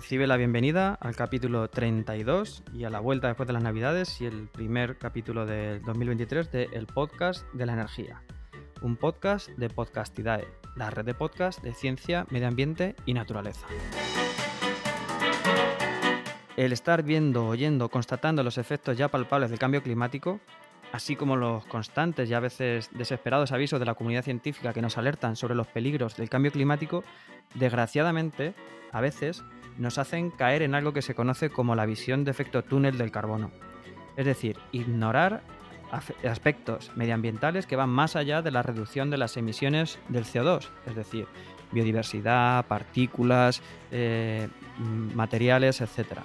[0.00, 4.24] recibe la bienvenida al capítulo 32 y a la vuelta después de las Navidades y
[4.24, 8.22] el primer capítulo del 2023 de El Podcast de la Energía.
[8.80, 13.66] Un podcast de Podcastidae, la red de podcast de ciencia, medio ambiente y naturaleza.
[16.56, 20.40] El estar viendo, oyendo, constatando los efectos ya palpables del cambio climático,
[20.92, 24.96] así como los constantes y a veces desesperados avisos de la comunidad científica que nos
[24.96, 27.04] alertan sobre los peligros del cambio climático,
[27.54, 28.54] desgraciadamente,
[28.92, 29.44] a veces
[29.80, 33.10] nos hacen caer en algo que se conoce como la visión de efecto túnel del
[33.10, 33.50] carbono.
[34.16, 35.42] Es decir, ignorar
[36.22, 40.94] aspectos medioambientales que van más allá de la reducción de las emisiones del CO2, es
[40.94, 41.26] decir,
[41.72, 44.48] biodiversidad, partículas, eh,
[45.14, 46.18] materiales, etc.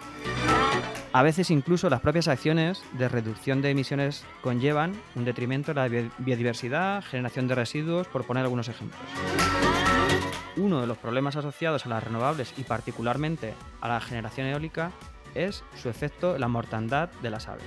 [1.14, 6.10] A veces incluso las propias acciones de reducción de emisiones conllevan un detrimento de la
[6.18, 9.02] biodiversidad, generación de residuos, por poner algunos ejemplos.
[10.58, 14.92] Uno de los problemas asociados a las renovables y particularmente a la generación eólica
[15.34, 17.66] es su efecto la mortandad de las aves.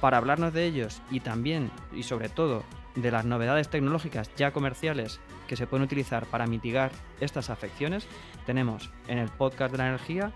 [0.00, 2.64] Para hablarnos de ellos y también y sobre todo
[2.96, 8.06] de las novedades tecnológicas ya comerciales que se pueden utilizar para mitigar estas afecciones,
[8.44, 10.32] tenemos en el podcast de la energía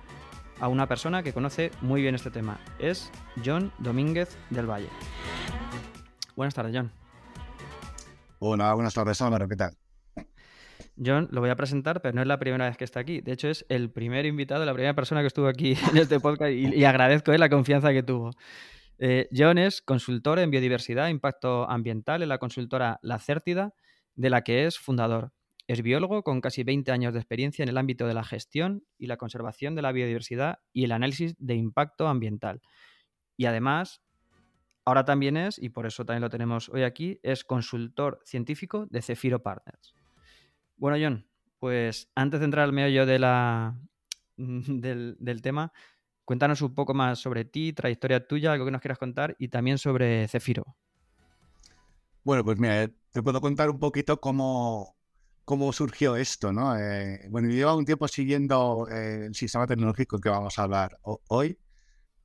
[0.61, 2.61] a una persona que conoce muy bien este tema.
[2.79, 3.11] Es
[3.45, 4.89] John Domínguez del Valle.
[6.37, 6.93] Buenas tardes, John.
[8.39, 9.77] Hola, buenas tardes, Álvaro, ¿qué tal?
[11.05, 13.21] John lo voy a presentar, pero no es la primera vez que está aquí.
[13.21, 16.53] De hecho, es el primer invitado, la primera persona que estuvo aquí en este podcast
[16.53, 18.31] y, agradezco eh, la confianza que tuvo.
[18.99, 23.75] Eh, John es consultor en biodiversidad e impacto ambiental en la consultora La Cértida,
[24.15, 25.33] de la que es fundador.
[25.67, 29.07] Es biólogo con casi 20 años de experiencia en el ámbito de la gestión y
[29.07, 32.63] la conservación de la biodiversidad y el análisis de impacto ambiental.
[33.37, 34.01] Y además,
[34.85, 39.03] ahora también es, y por eso también lo tenemos hoy aquí, es consultor científico de
[39.03, 39.95] Cefiro Partners.
[40.77, 41.27] Bueno, John,
[41.59, 43.79] pues antes de entrar al meollo de la,
[44.37, 45.73] del, tema,
[46.25, 49.79] cuéntanos un poco más sobre ti, trayectoria tuya, algo que nos quieras contar y también
[49.79, 50.77] sobre Cefiro.
[52.25, 54.97] Bueno, pues mira, te puedo contar un poquito cómo,
[55.45, 56.77] cómo surgió esto, ¿no?
[56.77, 60.99] Eh, bueno, yo llevo un tiempo siguiendo eh, el sistema tecnológico que vamos a hablar
[61.29, 61.59] hoy,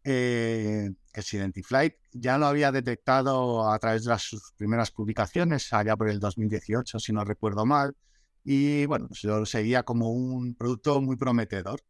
[0.04, 1.94] eh, que es Identiflight.
[2.12, 7.00] Ya lo había detectado a través de las sus primeras publicaciones, allá por el 2018,
[7.00, 7.96] si no recuerdo mal.
[8.44, 11.82] Y bueno, pues yo lo seguía como un producto muy prometedor.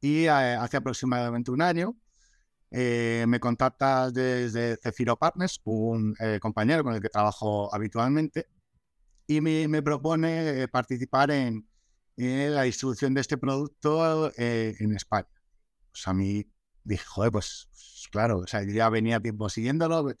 [0.00, 1.96] Y eh, hace aproximadamente un año
[2.70, 8.48] eh, me contacta desde Cefiro Partners, un eh, compañero con el que trabajo habitualmente,
[9.26, 11.66] y me, me propone participar en,
[12.16, 15.28] en, la distribución de este producto en España.
[15.90, 16.46] Pues a mí
[16.84, 20.14] dije, joder, pues, pues claro, o sea, yo ya venía tiempo siguiéndolo,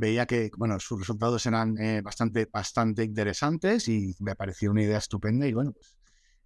[0.00, 4.98] veía que bueno, sus resultados eran eh, bastante, bastante interesantes y me pareció una idea
[4.98, 5.96] estupenda y bueno, pues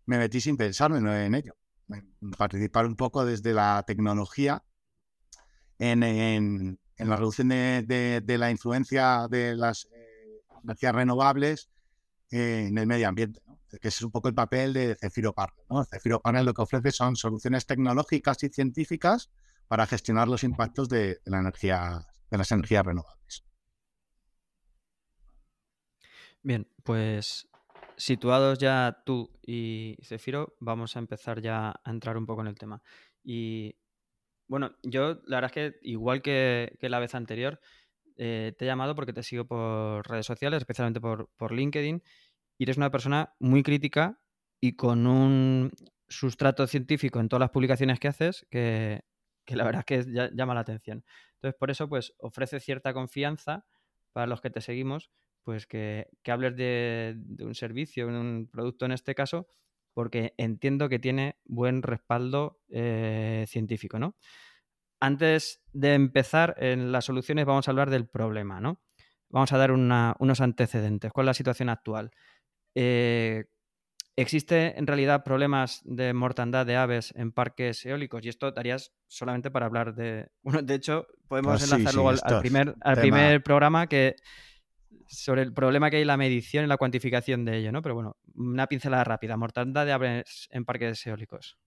[0.06, 1.56] me metí sin pensarme en ello.
[2.36, 4.62] Participar un poco desde la tecnología
[5.78, 11.68] en, en, la reducción de, de, la influencia de las eh, energías renovables
[12.30, 13.40] eh, en el medio ambiente,
[13.80, 15.64] que es un poco el papel de Cefiro Partner.
[15.68, 15.84] ¿no?
[15.84, 19.30] Cefiro Partner lo que ofrece son soluciones tecnológicas y científicas
[19.68, 23.44] para gestionar los impactos de, la energía, de las energías renovables.
[26.42, 27.48] Bien, pues
[27.96, 32.58] situados ya tú y Cefiro, vamos a empezar ya a entrar un poco en el
[32.58, 32.82] tema.
[33.22, 33.76] Y
[34.46, 37.60] bueno, yo la verdad es que igual que, la vez anterior,
[38.16, 42.02] eh, te he llamado porque te sigo por redes sociales, especialmente por, LinkedIn,
[42.58, 44.20] y eres una persona muy crítica
[44.60, 45.72] y con un
[46.08, 49.02] sustrato científico en todas las publicaciones que haces que,
[49.46, 51.04] la verdad es que llama la atención.
[51.44, 53.66] Entonces, por eso, pues ofrece cierta confianza
[54.14, 55.10] para los que te seguimos
[55.42, 59.46] pues que, hables de, un servicio, un producto en este caso,
[59.92, 64.16] porque entiendo que tiene buen respaldo eh, científico, ¿no?
[65.00, 68.80] Antes de empezar en las soluciones, vamos a hablar del problema, ¿no?
[69.28, 71.12] Vamos a dar unos antecedentes.
[71.12, 72.10] ¿Cuál es la situación actual?
[72.74, 73.44] Eh,
[74.16, 78.24] ¿Existe en realidad problemas de mortandad de aves en parques eólicos?
[78.24, 80.28] Y esto darías solamente para hablar de.
[80.42, 84.14] Bueno, de hecho, podemos ah, enlazar luego al, primer, al primer programa que,
[85.08, 87.82] sobre el problema que hay en la medición y la cuantificación de ello, ¿no?
[87.82, 89.36] Pero bueno, una pincelada rápida.
[89.36, 91.58] Mortandad de aves en parques eólicos.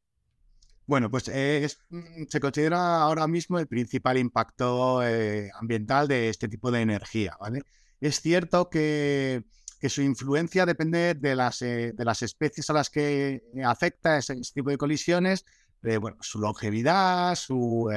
[0.86, 6.48] Bueno, pues eh, mm, se considera ahora mismo el principal impacto eh, ambiental de este
[6.48, 7.64] tipo de energía, ¿vale?
[8.00, 9.44] Es cierto que,
[9.84, 14.78] su influencia depende de las, de las especies a las que afecta ese, tipo de
[14.78, 15.46] colisiones,
[15.82, 17.90] de bueno, su longevidad, su,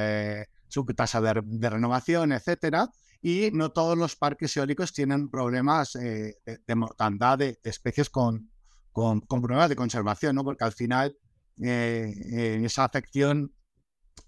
[0.67, 2.89] su tasa de, de, renovación, etcétera.
[3.21, 6.35] Y no todos los parques eólicos tienen problemas de,
[6.75, 8.51] mortandad de, especies con,
[8.91, 10.43] con, problemas de conservación, ¿no?
[10.43, 11.17] Porque al final
[11.61, 13.53] eh, esa afección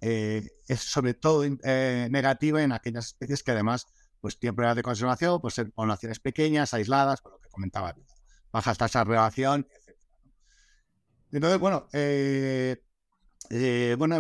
[0.01, 3.87] eh, es sobre todo eh, negativa en aquellas especies que además
[4.21, 7.95] pues, tienen problemas de conservación, pues ser poblaciones pequeñas, aisladas, por lo que comentaba,
[8.51, 9.67] bajas tasas de relación.
[11.31, 11.87] Entonces, bueno,
[13.97, 14.17] bueno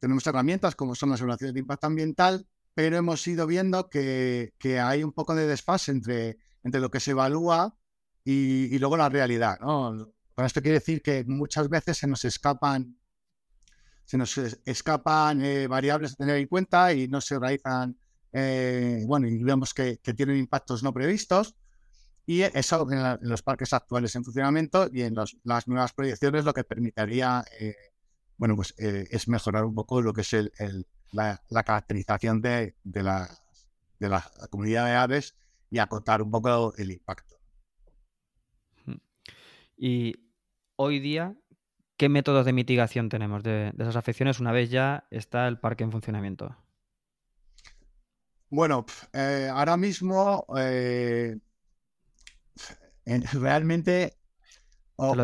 [0.00, 4.80] tenemos herramientas como son las evaluaciones de impacto ambiental, pero hemos ido viendo que, que
[4.80, 7.76] hay un poco de desfase entre, entre lo que se evalúa
[8.24, 9.58] y, luego la realidad.
[9.60, 10.12] ¿no?
[10.34, 12.96] Con esto quiere decir que muchas veces se nos escapan,
[14.04, 17.96] se nos escapan eh, variables a tener en cuenta y no se realizan,
[18.32, 21.54] eh, bueno, y vemos que, tienen impactos no previstos.
[22.26, 26.64] Y eso en, los parques actuales en funcionamiento y en las nuevas proyecciones lo que
[26.64, 27.74] permitiría, eh,
[28.36, 30.52] bueno, pues es mejorar un poco lo que es el,
[31.12, 33.28] la, caracterización de, de, la,
[33.98, 35.34] de la comunidad de aves
[35.70, 37.36] y acotar un poco el impacto.
[39.76, 40.14] Y
[40.76, 41.34] hoy día,
[41.96, 45.92] ¿qué métodos de mitigación tenemos de, esas afecciones una vez ya está el parque en
[45.92, 46.56] funcionamiento?
[48.50, 50.46] Bueno, eh, ahora mismo
[53.32, 54.16] realmente...
[54.98, 55.14] yo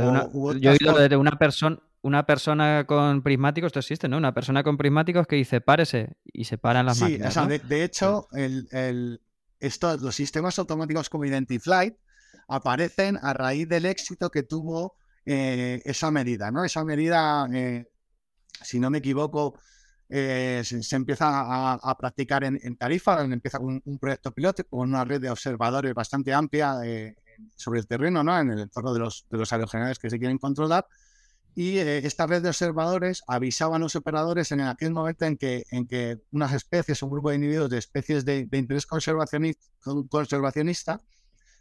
[0.61, 4.17] he oído de una persona, una persona con prismáticos, esto existe, ¿no?
[4.17, 7.35] Una persona con prismáticos que dice párese y se paran las máquinas.
[7.35, 9.21] Sí, de, hecho, el,
[10.01, 11.97] los sistemas automáticos como Identiflight
[12.49, 14.97] aparecen a raíz del éxito que tuvo
[15.27, 16.65] eh, esa medida, ¿no?
[16.65, 17.87] Esa medida, eh,
[18.63, 19.59] si no me equivoco,
[20.09, 21.27] eh, se, empieza
[21.75, 25.93] a, practicar en, Tarifa, donde empieza un, un, proyecto piloto con una red de observadores
[25.93, 26.77] bastante amplia
[27.57, 28.39] sobre el terreno, ¿no?
[28.39, 30.87] En el entorno de los, de los aerogeneradores que se quieren controlar.
[31.55, 35.89] Y esta red de observadores avisaban a los operadores en aquel momento en que, en
[35.89, 39.67] que unas especies, un grupo de individuos de especies de, de interés conservacionista,
[40.09, 41.01] conservacionista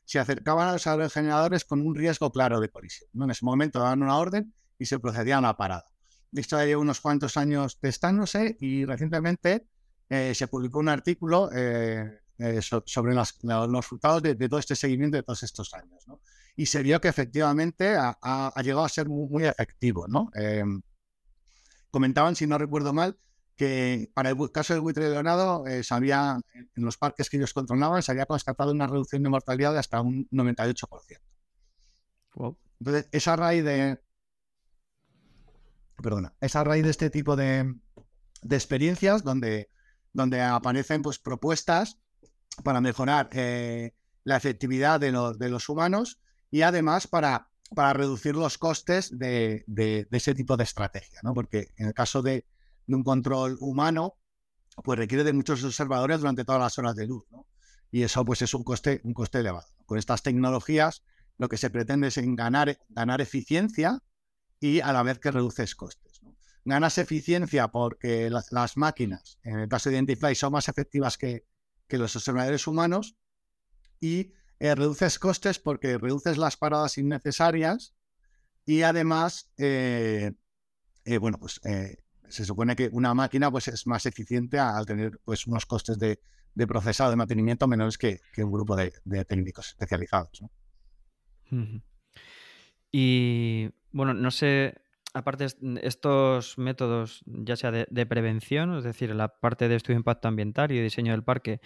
[0.06, 3.10] se acercaban a los aerogeneradores con un riesgo claro de colisión.
[3.16, 5.86] En ese momento daban una orden y se procedía a una parada.
[6.32, 9.68] Esto lleva unos cuantos años testándose y recientemente
[10.10, 13.38] eh, se publicó un artículo eh, eh, sobre los,
[13.72, 16.06] resultados de, todo este seguimiento de todos estos años.
[16.56, 20.06] Y se vio que efectivamente ha, llegado a ser muy, efectivo.
[21.92, 23.18] comentaban, si no recuerdo mal,
[23.58, 28.04] que para el caso del buitre de Leonardo, eh, en los parques que ellos controlaban,
[28.04, 31.20] se había constatado una reducción de mortalidad de hasta un 98%.
[32.80, 34.00] Entonces, esa raíz de.
[36.02, 37.74] Perdona, esa raíz de este tipo de,
[38.48, 39.72] experiencias donde,
[40.14, 42.00] donde aparecen pues, propuestas
[42.64, 43.94] para mejorar eh,
[44.24, 46.20] la efectividad de, de, los humanos
[46.52, 51.34] y además para, para reducir los costes de, de ese tipo de estrategia, ¿no?
[51.34, 52.46] Porque en el caso de,
[52.96, 54.18] un control humano,
[54.84, 57.26] pues requiere de muchos observadores durante todas las horas de luz,
[57.92, 59.68] Y eso pues es un coste, un coste elevado.
[59.86, 61.04] Con estas tecnologías
[61.38, 64.00] lo que se pretende es ganar, ganar eficiencia
[64.60, 66.22] y a la vez que reduces costes.
[66.66, 71.46] Ganas eficiencia porque las, máquinas, en el caso de Identify, son más efectivas que,
[71.88, 73.18] que los observadores humanos
[74.00, 77.96] y eh, reduces costes porque reduces las paradas innecesarias
[78.66, 80.34] y además, eh,
[81.06, 81.62] eh, bueno, pues
[82.28, 86.20] se supone que una máquina pues, es más eficiente al tener pues, unos costes de,
[86.68, 88.92] procesado, de mantenimiento menores que, un grupo de,
[89.26, 90.44] técnicos especializados.
[92.92, 94.76] Y bueno, no sé,
[95.14, 100.02] aparte de estos métodos, ya sea de, prevención, es decir, la parte de estudio de
[100.02, 101.60] impacto ambiental y diseño del parque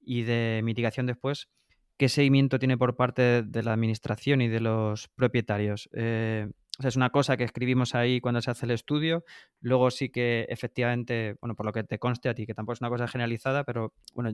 [0.00, 1.48] y de mitigación después,
[1.96, 5.88] ¿qué seguimiento tiene por parte de la administración y de los propietarios?
[5.92, 9.24] Eh, o sea, es una cosa que escribimos ahí cuando se hace el estudio.
[9.60, 12.80] Luego sí que efectivamente, bueno, por lo que te conste a ti, que tampoco es
[12.80, 14.32] una cosa generalizada, pero bueno,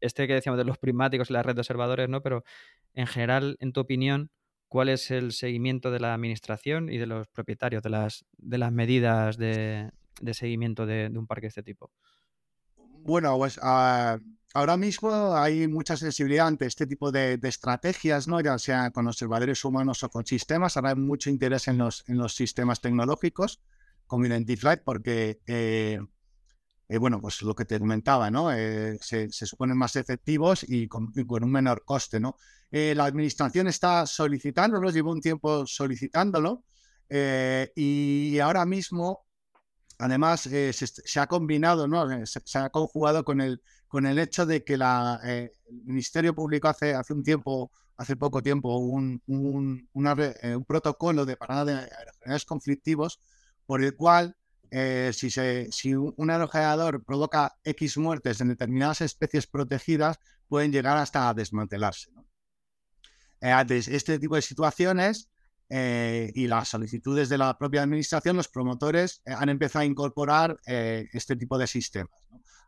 [0.00, 2.22] este que decíamos de los prismáticos y la red de observadores, ¿no?
[2.22, 2.44] Pero
[2.94, 4.30] en general, en tu opinión,
[4.72, 8.72] ¿cuál es el seguimiento de la administración y de los propietarios de las, de las
[8.72, 9.92] medidas de,
[10.32, 11.90] seguimiento de, un parque de este tipo?
[13.04, 14.18] Bueno, pues uh,
[14.54, 18.40] ahora mismo hay mucha sensibilidad ante este tipo de, estrategias, ¿no?
[18.40, 20.78] ya sea con observadores humanos o con sistemas.
[20.78, 23.60] Ahora hay mucho interés en los, en los sistemas tecnológicos
[24.06, 26.00] como Identify porque, eh,
[26.88, 28.52] eh, bueno, pues lo que te comentaba, ¿no?
[28.52, 32.20] Eh, se, suponen más efectivos y con, un menor coste.
[32.20, 32.36] ¿no?
[32.70, 36.64] la administración está solicitándolo, lleva un tiempo solicitándolo
[37.76, 39.26] y ahora mismo
[39.98, 42.08] además se, ha combinado, ¿no?
[42.26, 45.52] se, ha conjugado con el, con el hecho de que la, el
[45.84, 51.64] Ministerio Público hace, hace un tiempo hace poco tiempo un, un, un protocolo de parada
[51.64, 53.20] de aerogeneradores conflictivos
[53.66, 54.36] por el cual
[54.74, 60.96] eh, si, se, si un aerogenerador provoca X muertes en determinadas especies protegidas, pueden llegar
[60.96, 62.10] hasta a desmantelarse.
[62.12, 62.26] ¿no?
[63.42, 65.28] Eh, este tipo de situaciones
[65.68, 71.36] eh, y las solicitudes de la propia administración, los promotores han empezado a incorporar este
[71.36, 72.18] tipo de sistemas.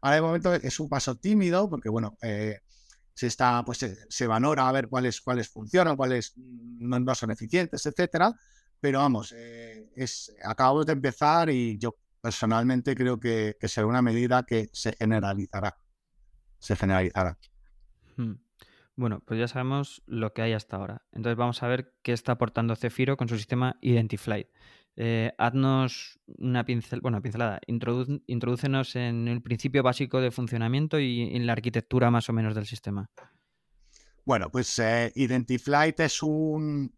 [0.02, 3.78] Ahora de momento es un paso tímido porque, bueno, se está, pues
[4.10, 8.34] se, valora a ver cuáles, cuáles funcionan, cuáles no son eficientes, etcétera
[8.84, 14.42] pero vamos, eh, es, acabamos de empezar y yo personalmente creo que, será una medida
[14.42, 15.74] que se generalizará.
[16.58, 17.38] Se generalizará.
[18.18, 18.34] Hmm.
[18.94, 21.00] Bueno, pues ya sabemos lo que hay hasta ahora.
[21.12, 24.46] Entonces vamos a ver qué está aportando Cefiro con su sistema Identify.
[24.96, 27.60] Eh, haznos una pincel, bueno, pincelada.
[27.66, 32.66] introdúcenos en el principio básico de funcionamiento y en la arquitectura más o menos del
[32.66, 33.10] sistema.
[34.26, 36.94] Bueno, pues eh, Identify es un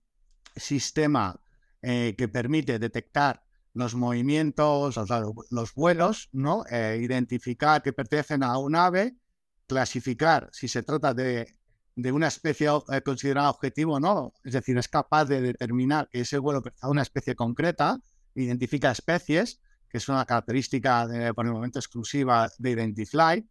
[0.56, 1.40] sistema
[1.88, 4.98] eh, que permite detectar los movimientos,
[5.50, 6.64] los vuelos, ¿no?
[6.68, 9.16] Eh, identificar que pertenecen a un ave,
[9.68, 11.46] clasificar si se trata de,
[12.12, 16.38] una especie eh, considerada objetivo o no, es decir, es capaz de determinar que ese
[16.38, 18.00] vuelo pertenece a una especie concreta,
[18.34, 23.48] identifica especies, que es una característica por el momento exclusiva de Identify.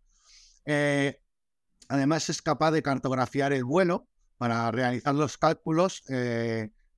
[1.87, 6.03] además es capaz de cartografiar el vuelo para realizar los cálculos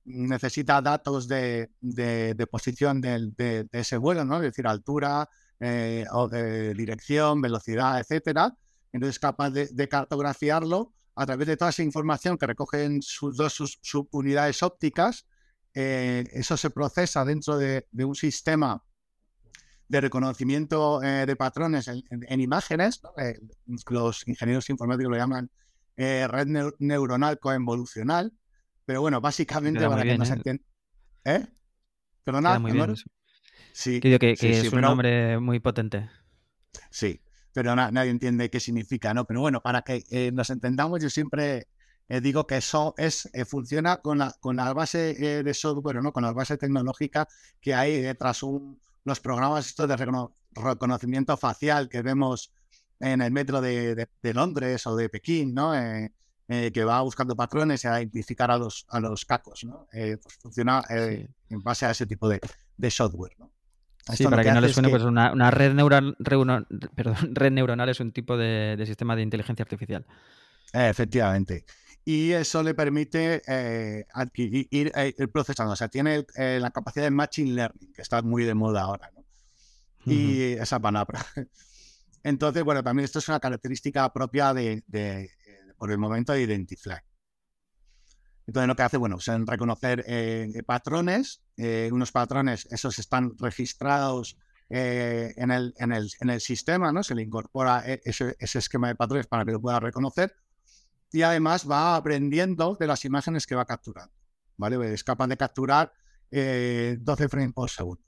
[0.08, 1.70] necesita datos de,
[2.50, 4.36] posición de, ese vuelo, ¿no?
[4.36, 5.28] Es decir, altura,
[5.60, 8.56] eh, o de dirección, velocidad, etcétera.
[8.92, 13.78] Entonces es capaz de, cartografiarlo a través de toda esa información que recogen sus dos
[13.82, 15.26] subunidades ópticas.
[15.74, 18.82] Eh, eso se procesa dentro de, un sistema
[19.88, 23.00] de reconocimiento eh, de patrones en, imágenes.
[23.90, 25.50] los ingenieros informáticos lo llaman
[25.96, 26.46] red
[26.78, 28.32] neuronal coinvolucional
[28.88, 30.66] pero bueno, básicamente para que nos entiendan.
[31.22, 31.46] ¿Eh?
[32.24, 32.94] Perdona, muy bien
[33.74, 36.08] Sí, que, que, es un nombre muy potente.
[36.90, 37.20] Sí,
[37.52, 39.26] pero nadie entiende qué significa, ¿no?
[39.26, 41.68] Pero bueno, para que eh, nos entendamos, yo siempre
[42.08, 46.10] eh, digo que eso es, eh, funciona con la, con la base de software, ¿no?
[46.14, 47.28] Con la base tecnológica
[47.60, 49.96] que hay detrás un, los programas estos de
[50.54, 52.54] reconocimiento facial que vemos
[53.00, 55.74] en el metro de, Londres o de Pekín, ¿no?
[56.50, 59.64] Eh, que va buscando patrones y a identificar a los, a los cacos.
[59.64, 59.86] ¿no?
[59.92, 62.40] Eh, pues funciona eh, en base a ese tipo de,
[62.90, 63.32] software.
[63.38, 63.52] ¿no?
[64.14, 66.66] sí, para que, no le suene, pues una, red, neural, perdón,
[67.34, 70.06] red neuronal es un tipo de, sistema de inteligencia artificial.
[70.72, 71.66] efectivamente.
[72.06, 73.42] Y eso le permite
[74.14, 74.92] adquirir, ir,
[75.30, 75.74] procesando.
[75.74, 79.10] O sea, tiene la capacidad de machine learning, que está muy de moda ahora.
[79.14, 79.22] ¿no?
[80.10, 81.26] Y esa palabra.
[82.22, 84.82] Entonces, bueno, también esto es una característica propia de,
[85.78, 86.98] por el momento de Identify.
[88.46, 94.38] Entonces lo que hace, bueno, es reconocer eh, patrones, eh, unos patrones, esos están registrados
[94.70, 97.02] eh, en, el, en, el, en, el, sistema, ¿no?
[97.02, 100.34] Se le incorpora ese, ese, esquema de patrones para que lo pueda reconocer
[101.12, 104.14] y además va aprendiendo de las imágenes que va capturando,
[104.56, 104.94] ¿vale?
[104.94, 105.92] Es capaz de capturar
[106.30, 108.07] 12 frames por segundo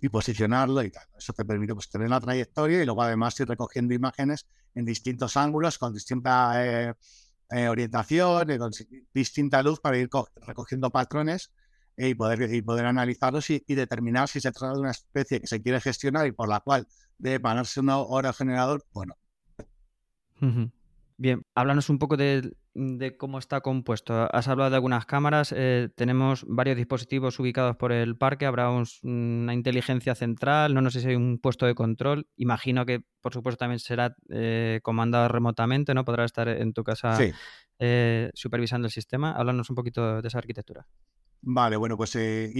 [0.00, 1.04] y posicionarlo y tal.
[1.16, 5.36] Eso te permite pues, tener la trayectoria y luego además ir recogiendo imágenes en distintos
[5.36, 6.94] ángulos, con distinta eh,
[7.50, 8.70] eh, orientación, con
[9.14, 10.10] distinta luz para ir
[10.46, 11.50] recogiendo patrones
[11.96, 15.62] y poder, y poder analizarlos y, determinar si se trata de una especie que se
[15.62, 16.86] quiere gestionar y por la cual
[17.16, 19.16] debe ponerse un hora generador, bueno.
[21.18, 22.52] Bien, háblanos un poco de,
[23.16, 24.28] cómo está compuesto.
[24.34, 29.54] Has hablado de algunas cámaras, eh, tenemos varios dispositivos ubicados por el parque, habrá una
[29.54, 32.28] inteligencia central, no, sé si hay un puesto de control.
[32.36, 36.04] Imagino que, por supuesto, también será eh, comandado remotamente, ¿no?
[36.04, 37.16] Podrá estar en tu casa
[37.78, 39.32] eh, supervisando el sistema.
[39.32, 40.86] Háblanos un poquito de esa arquitectura.
[41.48, 42.52] Vale, bueno, pues eh,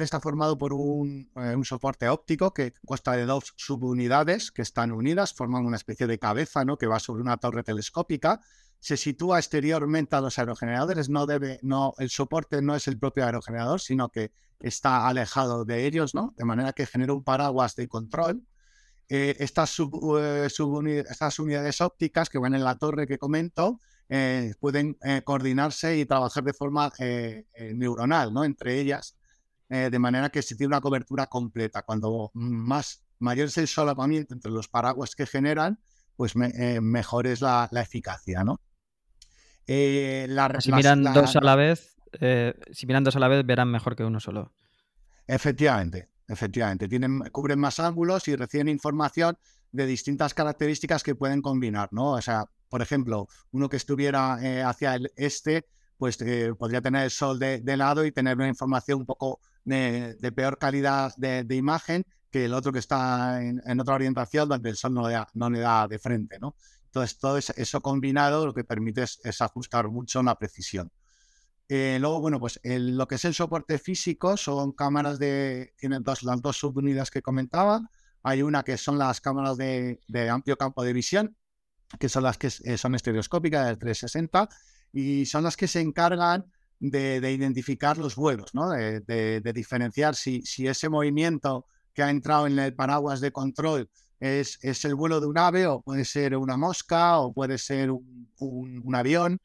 [0.00, 4.92] está formado por un, eh, un, soporte óptico que consta de dos subunidades que están
[4.92, 6.78] unidas, forman una especie de cabeza ¿no?
[6.78, 8.40] que va sobre una torre telescópica.
[8.78, 13.24] Se sitúa exteriormente a los aerogeneradores, no debe, no, el soporte no es el propio
[13.24, 14.30] aerogenerador, sino que
[14.60, 16.32] está alejado de ellos, ¿no?
[16.36, 18.44] De manera que genera un paraguas de control.
[19.08, 23.80] Eh, estas, estas unidades ópticas que van en la torre que comento
[24.10, 28.44] eh, pueden eh, coordinarse y trabajar de forma eh, neuronal ¿no?
[28.44, 29.16] entre ellas,
[29.68, 31.82] de manera que se tiene una cobertura completa.
[31.82, 35.78] Cuando más mayor es el solapamiento entre los paraguas que generan,
[36.16, 38.44] pues mejor es la, eficacia.
[38.44, 38.62] ¿no?
[39.66, 41.98] si miran dos a la vez,
[42.72, 44.54] si miran dos a la vez, verán mejor que uno solo.
[45.26, 46.88] Efectivamente, efectivamente.
[46.88, 49.36] Tienen, cubren más ángulos y reciben información
[49.70, 52.12] de distintas características que pueden combinar, ¿no?
[52.12, 57.04] O sea, por ejemplo, uno que estuviera eh, hacia el este, pues eh, podría tener
[57.04, 62.04] el sol de, lado y tener una información un poco de, peor calidad de, imagen
[62.30, 65.50] que el otro que está en, otra orientación donde el sol no le da, no
[65.50, 66.54] le da de frente, ¿no?
[66.86, 70.90] Entonces, todo eso combinado lo que permite es, ajustar mucho la precisión.
[71.68, 76.22] Eh, luego, bueno, pues lo que es el soporte físico son cámaras de, tienen dos,
[76.22, 77.82] las dos subunidades que comentaba.
[78.22, 81.36] Hay una que son las cámaras de, amplio campo de visión,
[81.98, 84.48] que son las que eh, son estereoscópicas del 360
[84.92, 86.44] y son las que se encargan
[86.80, 88.70] de, identificar los vuelos, ¿no?
[88.70, 93.90] de, diferenciar si, ese movimiento que ha entrado en el paraguas de control
[94.20, 98.28] es, el vuelo de un ave o puede ser una mosca o puede ser un,
[98.38, 99.40] un, avión,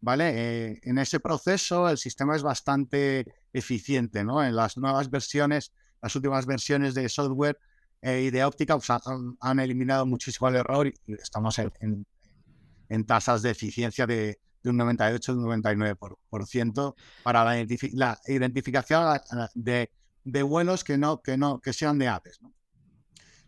[0.00, 0.32] ¿vale?
[0.34, 4.42] Eh, en ese proceso el sistema es bastante eficiente, ¿no?
[4.44, 5.72] En las nuevas versiones,
[6.02, 7.58] las últimas versiones de software
[8.02, 8.90] eh, y de óptica pues,
[9.40, 15.32] han, eliminado muchísimo el error y estamos en, tasas de eficiencia de, de un 98
[15.32, 19.20] un 99% para la, la identificación
[19.54, 19.90] de,
[20.24, 22.40] de vuelos que no, que no, que sean de aves.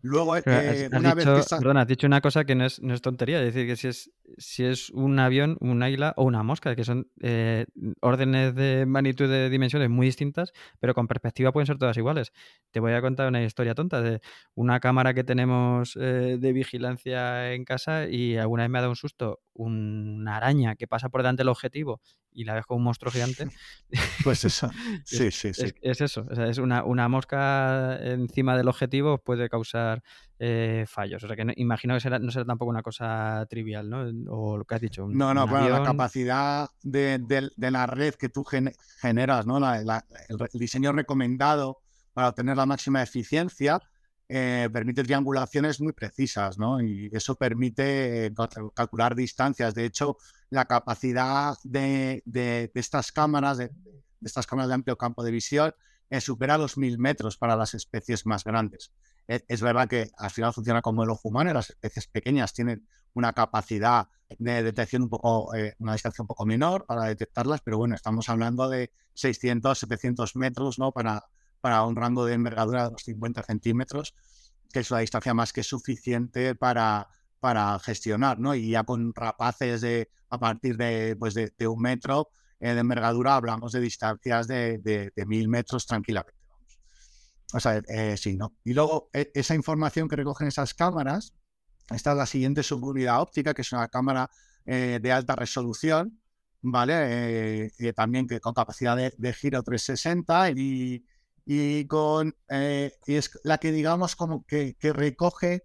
[0.02, 3.02] Luego, eh, una vez que Perdón, has dicho una cosa que no es, no es,
[3.02, 6.76] tontería, es decir, que si es, si es un avión, un águila o una mosca,
[6.76, 7.67] que son eh,
[8.00, 12.33] órdenes de magnitud de dimensiones muy distintas, pero con perspectiva pueden ser todas iguales.
[12.71, 14.21] Te voy a contar una historia tonta de
[14.55, 18.93] una cámara que tenemos eh, de vigilancia en casa y alguna vez me ha dado
[18.93, 22.00] un susto una araña que pasa por delante del objetivo
[22.33, 23.49] y la ves como un monstruo gigante.
[24.25, 24.71] Pues eso,
[25.05, 25.73] sí, sí, sí.
[25.81, 29.88] Es, eso, o sea, es una, una, mosca encima del objetivo puede causar
[30.38, 31.23] eh, fallos.
[31.23, 34.07] O sea, que imagino que será, no será tampoco una cosa trivial, ¿no?
[34.30, 35.07] O lo que has dicho.
[35.09, 39.58] no, no, claro, la capacidad de, la red que tú generas, ¿no?
[39.75, 39.86] el
[40.54, 41.78] diseño recomendado
[42.13, 43.80] para obtener la máxima eficiencia
[44.30, 46.82] eh, permite triangulaciones muy precisas, ¿no?
[46.82, 48.34] Y eso permite eh,
[48.75, 49.75] calcular distancias.
[49.75, 50.19] De hecho,
[50.50, 52.23] la capacidad de,
[52.75, 53.71] estas cámaras, de,
[54.23, 55.75] estas cámaras de amplio campo de visión,
[56.10, 58.93] eh, supera los mil metros para las especies más grandes.
[59.28, 63.34] Es, verdad que al final funciona como el ojo humano, las especies pequeñas tienen una
[63.34, 68.30] capacidad de detección un poco, una distancia un poco menor para detectarlas, pero bueno, estamos
[68.30, 70.93] hablando de 600, 700 metros, ¿no?
[70.93, 71.26] Para,
[71.60, 74.14] para un rango de envergadura de 50 centímetros,
[74.73, 77.08] que es una distancia más que suficiente para,
[77.41, 78.54] para gestionar, ¿no?
[78.54, 83.36] Y ya con rapaces de, a partir de, pues de, un metro eh, de envergadura
[83.36, 86.38] hablamos de distancias de, de, mil metros tranquilamente.
[87.52, 88.54] O sea, eh, sí, ¿no?
[88.65, 91.34] Y luego e, esa información que recogen esas cámaras,
[91.91, 94.30] esta es la siguiente subunidad óptica, que es una cámara
[94.67, 96.21] eh, de alta resolución,
[96.61, 97.71] ¿vale?
[97.95, 101.04] también que con capacidad de, giro 360 y,
[101.47, 105.65] y, con, eh, y es la que digamos como que, que recoge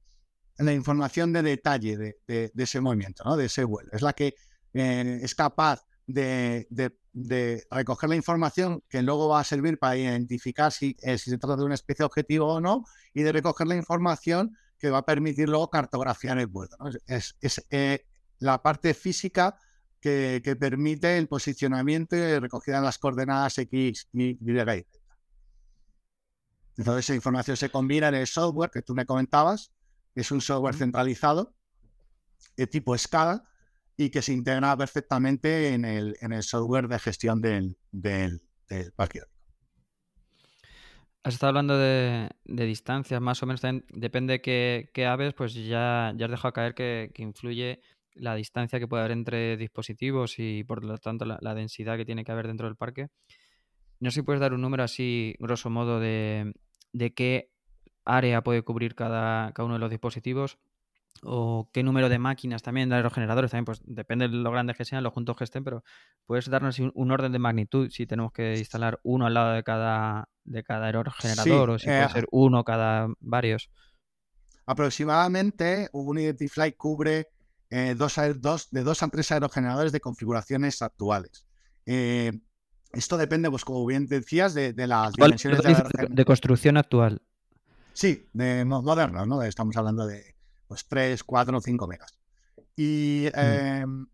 [0.58, 3.36] la información de detalle de, de, ese movimiento, ¿no?
[3.36, 3.90] de ese vuelo.
[3.92, 4.36] Es la que
[4.74, 6.68] eh, es capaz de,
[7.14, 11.58] recoger la información que luego va a servir para identificar si, eh, si se trata
[11.58, 15.48] de una especie objetivo o no y de recoger la información que va a permitir
[15.48, 16.76] luego cartografiar el vuelo.
[17.06, 17.62] Es, es
[18.40, 19.58] la parte física
[20.00, 24.86] que, que, permite el posicionamiento y recogida de las coordenadas X, Y, Y.
[26.76, 29.72] Entonces esa información se combina en el software que tú me comentabas,
[30.16, 31.54] es un software centralizado
[32.58, 33.46] de tipo SCADA
[33.98, 38.42] y que se integra perfectamente en el, en el software de gestión del, del,
[38.96, 39.22] parque
[41.24, 46.26] Has estado hablando de, distancias, más o menos depende de qué, aves, pues ya, ya
[46.26, 47.80] has dejado caer que, influye
[48.16, 52.24] la distancia que puede haber entre dispositivos y por lo tanto la densidad que tiene
[52.24, 53.08] que haber dentro del parque.
[54.04, 56.54] No sé si puedes dar un número así, grosso modo, de,
[57.16, 57.52] qué
[58.04, 60.60] área puede cubrir cada, uno de los dispositivos
[61.24, 64.86] o qué número de máquinas también, de aerogeneradores también, pues depende de lo grandes que
[64.86, 65.84] sean, los juntos que estén, pero
[66.26, 70.30] puedes darnos un, orden de magnitud si tenemos que instalar uno al lado de cada,
[70.44, 73.70] de cada aerogenerador o si puede eh, ser uno cada varios.
[74.66, 77.28] Aproximadamente un Identify cubre
[77.70, 81.46] eh, dos, dos, de dos a tres aerogeneradores de configuraciones actuales.
[81.86, 82.32] Eh,
[82.92, 85.62] esto depende, pues como bien decías, de, las dimensiones
[86.10, 87.22] de, construcción actual.
[87.94, 89.42] Sí, de moderna, ¿no?
[89.42, 90.33] Estamos hablando de
[90.74, 92.18] pues 3, 4 o 5 megas.
[92.76, 93.40] Y, mm.
[93.40, 94.08] em,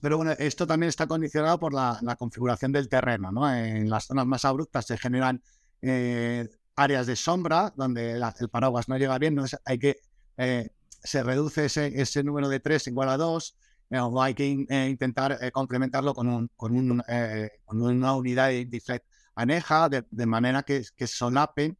[0.00, 3.52] pero bueno, esto también está condicionado por la, configuración del terreno, ¿no?
[3.52, 5.42] En las zonas más abruptas se generan
[5.82, 9.98] eh, áreas de sombra donde el paraguas no llega bien, entonces hay que,
[10.38, 13.56] eh, se reduce ese, ese número de 3 igual a 2
[14.00, 18.48] o hay que eh, intentar eh, complementarlo con, un, con, un, eh, con, una unidad
[18.48, 21.76] de deflect aneja, de, manera que, que solapen,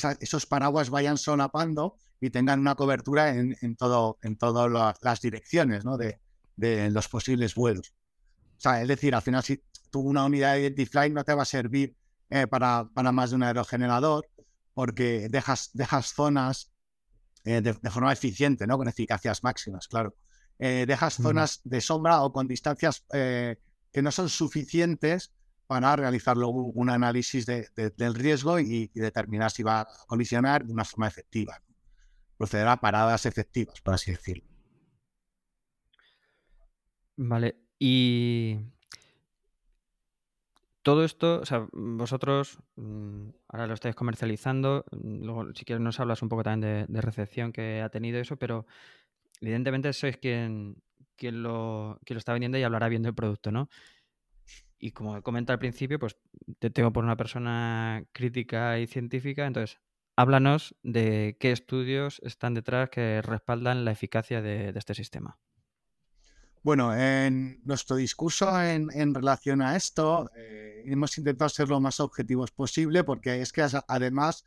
[0.00, 5.20] que esos paraguas vayan solapando y tengan una cobertura en, en todo, en todas las
[5.20, 5.96] direcciones ¿no?
[5.96, 6.18] de,
[6.56, 7.94] de, los posibles vuelos.
[8.56, 11.42] O sea, es decir, al final, si tú una unidad de Identify no te va
[11.42, 11.94] a servir
[12.30, 14.26] eh, para, para, más de un aerogenerador,
[14.72, 16.72] porque dejas, dejas zonas
[17.44, 18.78] eh, de, de, forma eficiente, ¿no?
[18.78, 20.14] con eficacias máximas, claro.
[20.58, 25.32] Eh, dejas zonas de sombra o con distancias que no son suficientes
[25.66, 30.72] para realizar luego un análisis de, del riesgo y, determinar si va a colisionar de
[30.72, 31.60] una forma efectiva.
[32.36, 34.44] Proceder a paradas efectivas, por así decirlo.
[37.16, 38.58] Vale, y
[40.82, 46.00] todo esto, o sea, vosotros mm, ahora lo estáis comercializando, mm, luego si quieres nos
[46.00, 48.66] hablas un poco también de, de recepción que ha tenido eso, pero
[49.40, 50.76] evidentemente sois quien,
[51.16, 53.68] quien, lo, quien lo está vendiendo y hablará bien del producto, ¿no?
[54.78, 56.16] Y como comenta al principio, pues
[56.58, 59.80] te tengo por una persona crítica y científica, entonces
[60.16, 65.38] háblanos de qué estudios están detrás que respaldan la eficacia de, este sistema.
[66.62, 72.52] Bueno, en nuestro discurso en, relación a esto, eh, hemos intentado ser lo más objetivos
[72.52, 74.44] posible porque es que además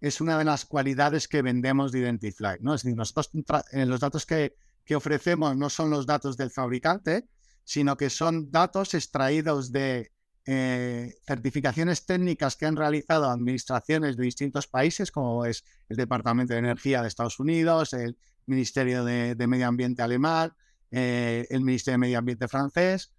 [0.00, 2.58] es una de las cualidades que vendemos de Identify.
[2.60, 2.74] ¿no?
[2.74, 3.30] Es decir, nosotros
[3.72, 4.54] eh, los datos que,
[4.94, 7.26] ofrecemos no son los datos del fabricante,
[7.66, 10.12] sino que son datos extraídos de
[10.46, 16.60] eh, certificaciones técnicas que han realizado administraciones de distintos países, como es el Departamento de
[16.60, 20.54] Energía de Estados Unidos, el Ministerio de, Medio Ambiente alemán,
[20.92, 23.12] eh, el Ministerio de Medio Ambiente francés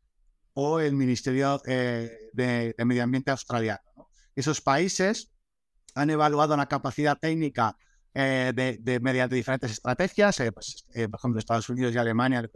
[0.53, 3.81] o el Ministerio eh, de, Medio Ambiente australiano.
[3.97, 4.07] ¿no?
[4.33, 5.29] Esos países
[5.93, 7.75] han evaluado la capacidad técnica
[8.13, 12.49] de, mediante diferentes estrategias, pues, por ejemplo, Estados Unidos y Alemania,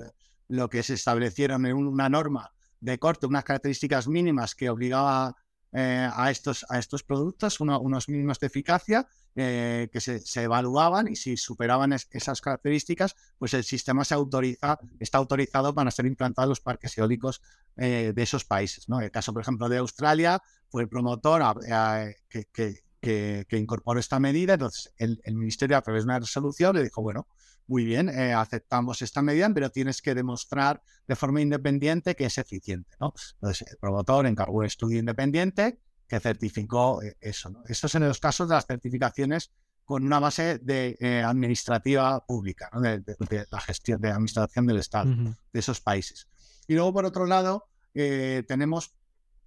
[0.52, 5.36] lo que se establecieron en una norma de corte, unas características mínimas que obligaba
[5.72, 10.44] eh, a, estos, a estos productos, uno, unos mínimos de eficacia eh, que se, se,
[10.44, 15.90] evaluaban y si superaban es, esas características, pues el sistema se autoriza, está autorizado para
[15.90, 17.42] ser implantado en los parques eólicos
[17.78, 18.90] eh, de esos países.
[18.90, 19.00] ¿no?
[19.00, 23.58] El caso, por ejemplo, de Australia fue el promotor a, a, que, que, que, que,
[23.58, 27.28] incorporó esta medida, entonces el, Ministerio a través de una resolución le dijo, bueno,
[27.72, 32.38] muy bien, eh, aceptamos esta medida, pero tienes que demostrar de forma independiente que es
[32.38, 32.98] eficiente.
[33.00, 33.14] ¿no?
[33.36, 37.50] Entonces, el promotor encargó un estudio independiente que certificó eh, eso.
[37.50, 37.64] ¿no?
[37.70, 39.54] Estos son los casos de las certificaciones
[39.86, 42.82] con una base de eh, administrativa pública, ¿no?
[42.82, 45.38] de, de, de, la gestión, de administración del Estado uh -huh.
[45.54, 46.28] de esos países.
[46.68, 48.94] Y luego, por otro lado, eh, tenemos,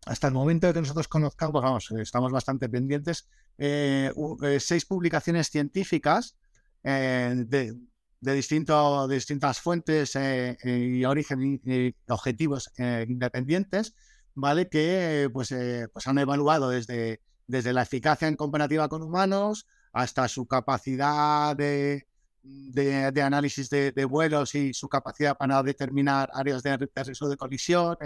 [0.07, 4.11] hasta el momento de que nosotros conozcamos, vamos, estamos bastante pendientes, eh,
[4.61, 6.39] seis publicaciones científicas
[6.83, 7.75] de,
[8.25, 13.95] de, distintas fuentes eh, y origen y objetivos eh, independientes,
[14.35, 14.69] ¿vale?
[14.69, 20.27] Que pues, eh, pues han evaluado desde, desde la eficacia en comparativa con humanos hasta
[20.29, 22.07] su capacidad de,
[22.43, 27.97] de, análisis de, vuelos y su capacidad para determinar áreas de, riesgo de colisión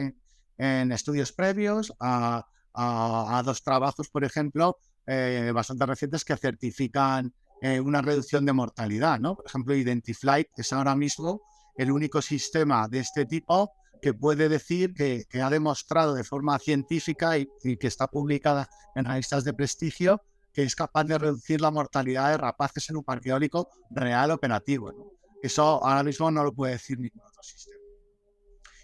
[0.58, 4.78] en, estudios previos, a, a, a, dos trabajos, por ejemplo,
[5.10, 9.36] eh, bastante recientes que certifican eh, una reducción de mortalidad, ¿no?
[9.36, 11.42] Por ejemplo, Identiflight es ahora mismo
[11.76, 16.58] el único sistema de este tipo que puede decir que, que ha demostrado de forma
[16.58, 21.60] científica y, y, que está publicada en revistas de prestigio que es capaz de reducir
[21.60, 24.90] la mortalidad de rapaces en un parque eólico real operativo.
[24.90, 25.12] ¿no?
[25.40, 27.78] Eso ahora mismo no lo puede decir ningún otro sistema.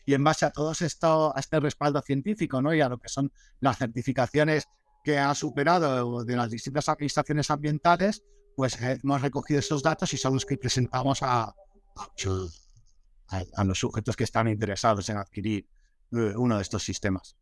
[0.06, 2.74] Y en base a todo esto, a este respaldo científico ¿no?
[2.74, 4.68] y a lo que son las certificaciones
[5.02, 8.22] que ha superado de las distintas administraciones ambientales,
[8.56, 14.16] pues hemos recogido estos datos y son los que presentamos a, a, a los sujetos
[14.16, 15.68] que están interesados en adquirir
[16.12, 17.36] uh, uno de estos sistemas.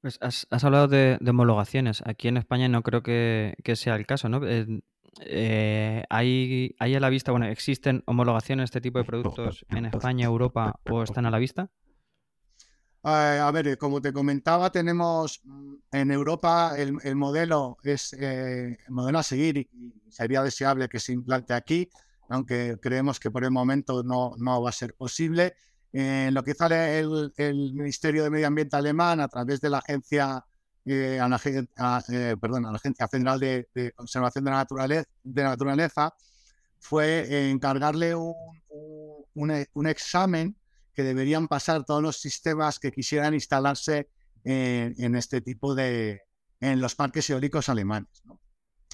[0.00, 2.02] Pues has, has hablado de, de, homologaciones.
[2.06, 4.46] Aquí en España no creo que, que sea el caso, ¿no?
[4.46, 4.82] Eh,
[5.20, 9.86] eh, ¿hay, ¿Hay a la vista, bueno, existen homologaciones de este tipo de productos en
[9.86, 11.70] España, Europa o están a la vista?
[13.06, 18.78] Uh, a ver, como te comentaba, tenemos mm, en Europa el, el modelo es eh,
[18.84, 19.68] el modelo a seguir y,
[20.10, 21.88] sería deseable que se implante aquí,
[22.28, 25.54] aunque creemos que por el momento no, no va a ser posible.
[25.92, 29.78] Eh, lo que hizo el, el, Ministerio de Medio Ambiente alemán a través de la
[29.78, 30.44] Agencia,
[30.84, 31.40] eh, a la,
[31.76, 35.50] a, eh, perdón, a la Agencia Federal de, de, Conservación de la Naturaleza, de la
[35.50, 36.12] Naturaleza
[36.80, 38.34] fue encargarle un,
[39.34, 40.56] un, un examen
[40.96, 44.08] que deberían pasar todos los sistemas que quisieran instalarse
[44.42, 46.22] en, en este tipo de,
[46.60, 48.22] en los parques eólicos alemanes.
[48.24, 48.40] ¿no?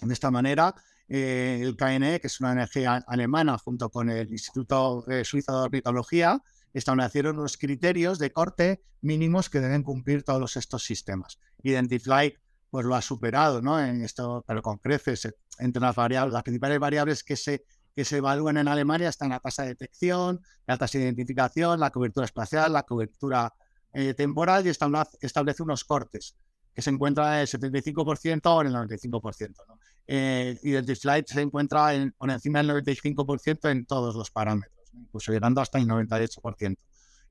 [0.03, 0.75] De esta manera,
[1.09, 5.65] eh, el KNE, que es una energía alemana, junto con el Instituto eh, Suizo de
[5.67, 11.39] Ornitología, establecieron unos criterios de corte mínimos que deben cumplir todos estos sistemas.
[11.63, 12.35] Identify
[12.71, 13.79] pues lo ha superado, ¿no?
[13.79, 15.29] En esto, pero con creces.
[15.59, 19.41] Entre las variables, las principales variables que se, que se evalúan en Alemania están la
[19.41, 23.53] tasa de detección, la tasa de identificación, la cobertura espacial, la cobertura
[23.93, 26.35] eh, temporal y establece unos cortes
[26.75, 29.55] que se encuentra en el 75% o en el 95%.
[29.69, 29.79] ¿no?
[30.07, 35.61] Eh, Identiflight se encuentra en, por encima del 95% en todos los parámetros, incluso llegando
[35.61, 36.77] hasta el 98%,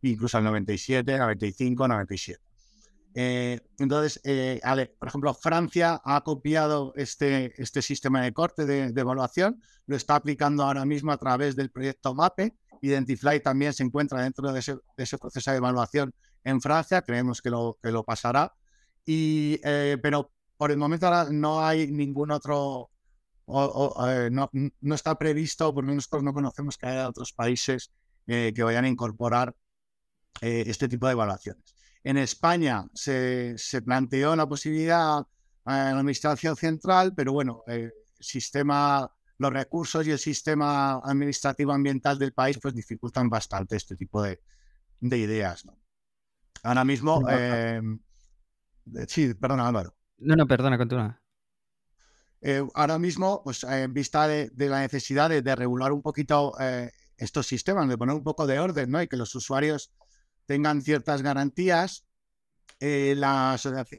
[0.04, 2.51] incluso al 97, 95, 97.
[3.14, 4.62] Eh, entonces, eh,
[4.98, 10.64] por ejemplo, Francia ha copiado este, este sistema de corte de, evaluación, lo está aplicando
[10.64, 12.56] ahora mismo a través del proyecto MAPE.
[12.82, 17.78] Identifly también se encuentra dentro de ese, proceso de evaluación en Francia, creemos que lo,
[17.82, 18.54] que lo pasará.
[19.06, 22.92] Y, eh, pero por el momento no hay ningún otro,
[23.48, 27.92] no, no, está previsto, por lo menos no conocemos que haya otros países
[28.26, 29.56] que vayan a incorporar
[30.40, 31.76] este tipo de evaluaciones.
[32.04, 35.20] En España se, planteó la posibilidad
[35.66, 42.18] en la administración central, pero bueno, el sistema, los recursos y el sistema administrativo ambiental
[42.18, 44.40] del país pues dificultan bastante este tipo de,
[45.02, 45.66] ideas.
[46.64, 48.00] Ahora mismo, em,
[48.96, 49.96] eh, sí, perdona Álvaro.
[50.18, 51.22] No, no, perdona, continúa.
[52.42, 57.46] Eh, ahora mismo, pues en vista de, la necesidad de, regular un poquito eh, estos
[57.46, 59.02] sistemas, de poner un poco de orden, ¿no?
[59.02, 59.94] Y que los usuarios
[60.52, 62.06] tengan ciertas garantías.
[62.82, 63.16] Eh,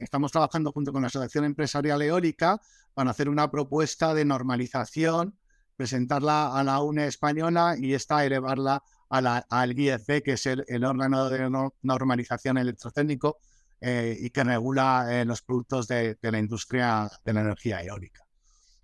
[0.01, 2.61] estamos trabajando junto con la Asociación Empresarial Eólica
[2.93, 5.39] para hacer una propuesta de normalización,
[5.77, 10.85] presentarla a la UNE española y esta elevarla a la, al IEC, que es el,
[10.85, 13.39] órgano de normalización electrotécnico
[13.81, 18.27] eh, y que regula eh, los productos de, la industria de la energía eólica.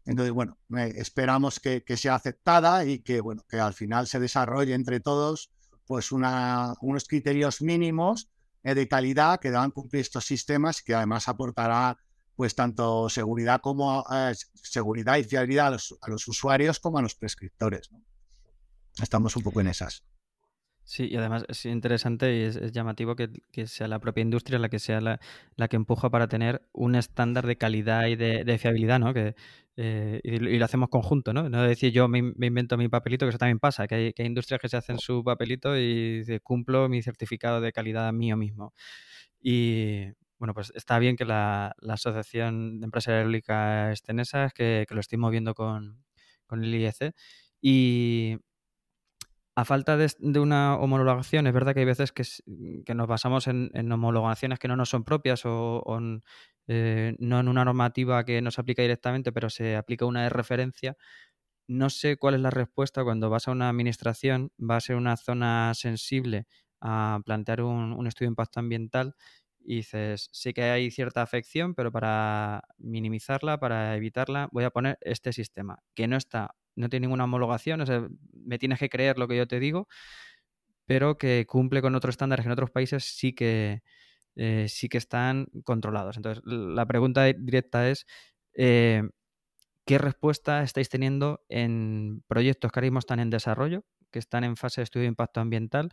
[0.07, 0.57] Entonces, bueno,
[0.97, 5.51] esperamos que, que, sea aceptada y que, bueno, que al final se desarrolle entre todos
[5.89, 8.29] pues una, unos criterios mínimos
[8.63, 11.99] eh, de calidad que deban cumplir estos sistemas que además aportará
[12.37, 17.91] pues tanto seguridad como eh, seguridad y fiabilidad a los, usuarios como a los prescriptores.
[19.03, 20.05] Estamos un poco en esas.
[20.89, 23.29] Sí, y además es interesante y es, llamativo que,
[23.67, 25.19] sea la propia industria la que sea la,
[25.69, 29.13] que empuja para tener un estándar de calidad y de, fiabilidad, ¿no?
[29.13, 29.35] Que,
[29.77, 31.51] eh, y, lo hacemos conjunto, ¿no?
[31.51, 34.71] No decir yo me, invento mi papelito, que eso también pasa, que hay, industrias que
[34.71, 38.73] se hacen su papelito y cumplo mi certificado de calidad mío mismo.
[39.43, 40.07] Y
[40.39, 44.95] bueno, pues está bien que la, Asociación de Empresas Eólicas esté en esas, que, que
[44.95, 46.03] lo estoy moviendo con,
[46.47, 47.15] con el IEC.
[47.61, 48.39] Y,
[49.59, 54.61] a falta de, una homologación, es verdad que hay veces que, nos basamos en, homologaciones
[54.61, 55.83] que no nos son propias o,
[56.69, 60.97] eh, no en una normativa que nos aplica directamente, pero se aplica una de referencia.
[61.67, 65.17] No sé cuál es la respuesta cuando vas a una administración, va a ser una
[65.17, 66.47] zona sensible
[66.81, 69.17] a plantear un, estudio de impacto ambiental
[69.59, 74.99] y dices, sí que hay cierta afección, pero para minimizarla, para evitarla, voy a poner
[75.01, 79.19] este sistema, que no está no tiene ninguna homologación, o sea, me tienes que creer
[79.19, 79.89] lo que yo te digo,
[80.87, 83.83] pero que cumple con otros estándares que en otros países sí que,
[84.37, 86.17] eh, sí que están controlados.
[86.17, 88.07] Entonces, la pregunta directa es,
[88.55, 89.03] eh,
[89.85, 94.57] ¿qué respuesta estáis teniendo en proyectos que ahora mismo están en desarrollo, que están en
[94.57, 95.91] fase de estudio de impacto ambiental?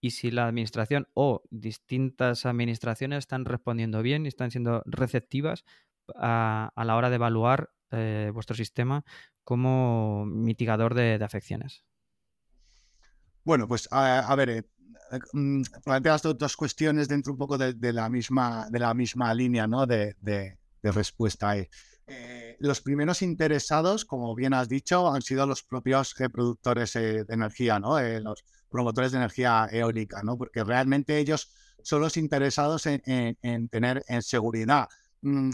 [0.00, 5.64] Y si la administración o distintas administraciones están respondiendo bien y están siendo receptivas
[6.16, 9.04] a, a la hora de evaluar eh, vuestro sistema
[9.44, 11.84] como mitigador de, afecciones?
[13.44, 14.64] Bueno, pues a, ver, eh,
[15.12, 19.66] eh, mm, planteas dos cuestiones dentro un poco de, la, misma, de la misma línea
[19.66, 19.86] ¿no?
[19.86, 20.16] de,
[20.82, 21.54] respuesta.
[22.58, 28.00] los primeros interesados, como bien has dicho, han sido los propios productores de energía, ¿no?
[28.00, 30.38] los promotores de energía eólica, ¿no?
[30.38, 31.50] porque realmente ellos
[31.82, 33.02] son los interesados en,
[33.42, 35.01] en tener en seguridad eh,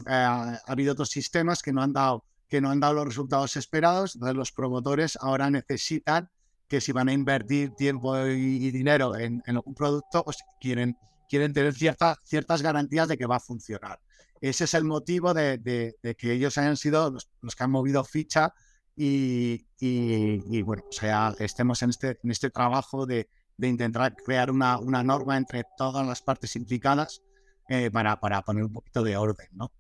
[0.06, 4.14] ha habido otros sistemas que no han dado que no han dado los resultados esperados,
[4.14, 6.30] entonces los promotores ahora necesitan
[6.66, 10.96] que si van a invertir tiempo y, dinero en, un producto, pues quieren,
[11.28, 14.00] quieren tener ciertas garantías de que va a funcionar.
[14.40, 18.52] Ese es el motivo de, que ellos hayan sido los, que han movido ficha
[18.96, 23.28] y, bueno, o sea, estemos en este, en este trabajo de,
[23.60, 27.22] intentar crear una, una norma entre todas las partes implicadas
[27.70, 29.70] eh, para, para poner un poquito de orden, ¿no?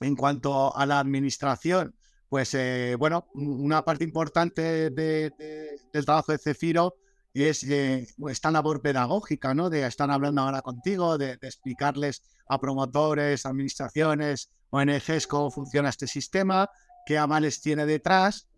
[0.00, 1.94] En cuanto a la administración,
[2.28, 6.96] pues eh, bueno, una parte importante del trabajo de Cefiro
[7.32, 9.70] es eh, esta labor pedagógica, ¿no?
[9.70, 16.68] De estar hablando ahora contigo, de, explicarles a promotores, administraciones, ONGs cómo funciona este sistema,
[17.06, 18.48] qué avales tiene detrás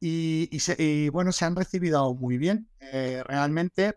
[0.00, 2.68] y, y, bueno, se han recibido muy bien.
[2.80, 3.94] realmente,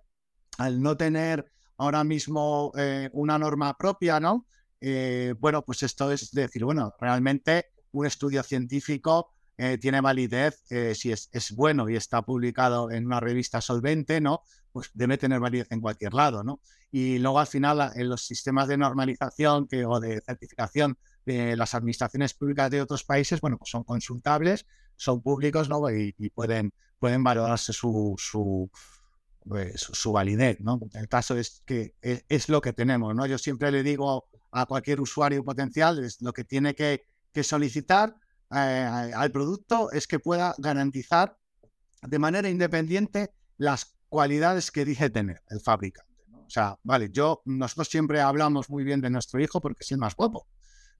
[0.60, 4.46] al no tener ahora mismo eh, una norma propia, ¿no?
[4.82, 10.64] eh, bueno, pues esto es decir, bueno, realmente un estudio científico eh, tiene validez
[10.94, 14.44] si es, es, bueno y está publicado en una revista solvente, ¿no?
[14.72, 16.62] Pues debe tener validez en cualquier lado, ¿no?
[16.92, 21.74] Y luego al final en los sistemas de normalización que, o de certificación de las
[21.74, 25.90] administraciones públicas de otros países, bueno, pues son consultables, son públicos, ¿no?
[25.90, 28.70] Y, pueden, pueden valorarse su, su,
[29.48, 30.80] pues, su, validez, ¿no?
[30.94, 33.26] El caso es que es, es, lo que tenemos, ¿no?
[33.26, 37.06] Yo siempre le digo a cualquier usuario potencial, es lo que tiene que,
[37.44, 38.16] solicitar
[38.50, 41.38] eh, al producto es que pueda garantizar
[42.02, 46.12] de manera independiente las cualidades que dije tener el fabricante.
[46.34, 50.00] O sea, vale, yo, nosotros siempre hablamos muy bien de nuestro hijo porque es el
[50.00, 50.48] más guapo,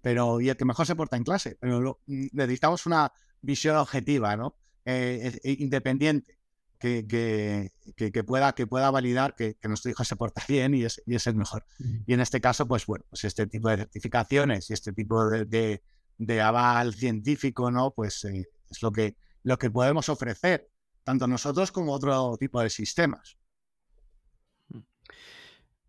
[0.02, 4.36] pero y el que mejor se porta en clase, pero mm, necesitamos una visión objetiva,
[4.36, 4.56] ¿no?
[4.86, 6.37] Eh, e independiente,
[6.80, 11.02] que, que, que, pueda, que pueda validar que, nuestro hijo se porta bien y es,
[11.06, 11.66] y es el mejor.
[12.06, 15.82] Y en este caso, pues bueno, pues este tipo de certificaciones y este tipo de
[16.18, 17.92] de aval científico, ¿no?
[17.92, 20.70] Pues eh, es lo que, lo que podemos ofrecer,
[21.04, 23.38] tanto nosotros como otro tipo de sistemas.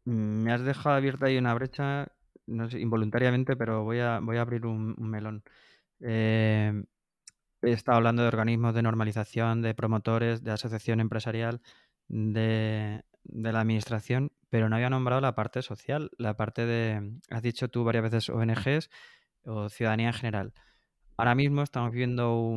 [0.05, 2.09] Mm, me has dejado abierta ahí una brecha,
[2.47, 5.43] no sé, involuntariamente, pero voy a, voy a abrir un, melón.
[6.01, 6.85] Eh,
[7.63, 11.61] he estado hablando de organismos de normalización, de promotores, de asociación empresarial,
[12.09, 17.43] de, de la administración, pero no había nombrado la parte social, la parte de, has
[17.43, 18.91] dicho tú varias veces ONGs,
[19.45, 20.53] o ciudadanía en general.
[21.17, 22.57] Ahora mismo estamos viendo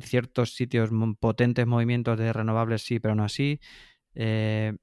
[0.00, 3.60] ciertos sitios potentes movimientos de renovables, sí, pero no así.
[4.14, 4.76] Eh,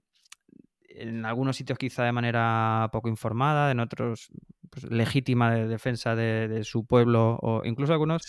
[0.90, 4.30] en algunos sitios quizá de manera poco informada, en otros
[4.70, 8.24] pues, legítima de defensa de, su pueblo o incluso algunos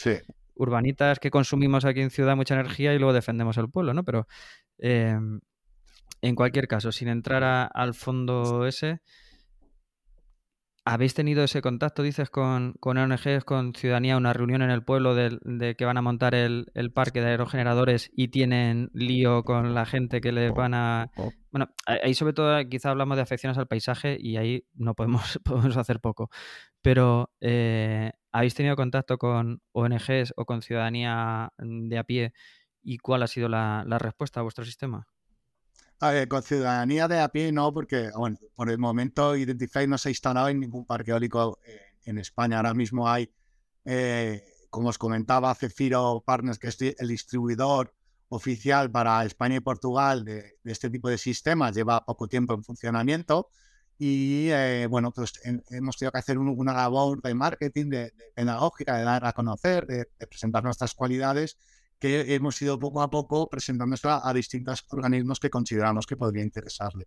[0.56, 4.04] urbanitas que consumimos aquí en ciudad mucha energía y luego defendemos el pueblo, ¿no?
[4.04, 4.26] Pero
[4.78, 5.40] em,
[6.22, 9.00] en cualquier caso, sin entrar al fondo ese,
[10.88, 15.16] ¿Habéis tenido ese contacto, dices, con, con ONGs, con ciudadanía, una reunión en el pueblo
[15.16, 20.20] de, que van a montar el, parque de aerogeneradores y tienen lío con la gente
[20.20, 21.10] que les van a...
[21.50, 25.76] Bueno, ahí sobre todo quizá hablamos de afecciones al paisaje y ahí no podemos, podemos
[25.76, 26.30] hacer poco.
[26.82, 32.32] Pero eh, ¿habéis tenido contacto con ONGs o con ciudadanía de a pie
[32.82, 35.06] y cuál ha sido la respuesta a vuestro sistema?
[36.28, 40.12] con ciudadanía de a pie no, porque bueno, por el momento Identify no se ha
[40.12, 42.58] instalado en ningún parque eólico eh, en España.
[42.58, 43.32] Ahora mismo hay,
[43.84, 47.94] eh, como os comentaba, Cefiro Partners, que es el distribuidor
[48.28, 53.48] oficial para España y Portugal de, este tipo de sistemas, lleva poco tiempo en funcionamiento.
[53.98, 55.32] Y eh, bueno, pues
[55.70, 60.06] hemos tenido que hacer una labor de marketing, de, pedagógica, de dar a conocer, de
[60.26, 61.56] presentar nuestras cualidades
[61.98, 67.06] que hemos ido poco a poco presentando a, distintos organismos que consideramos que podría interesarle.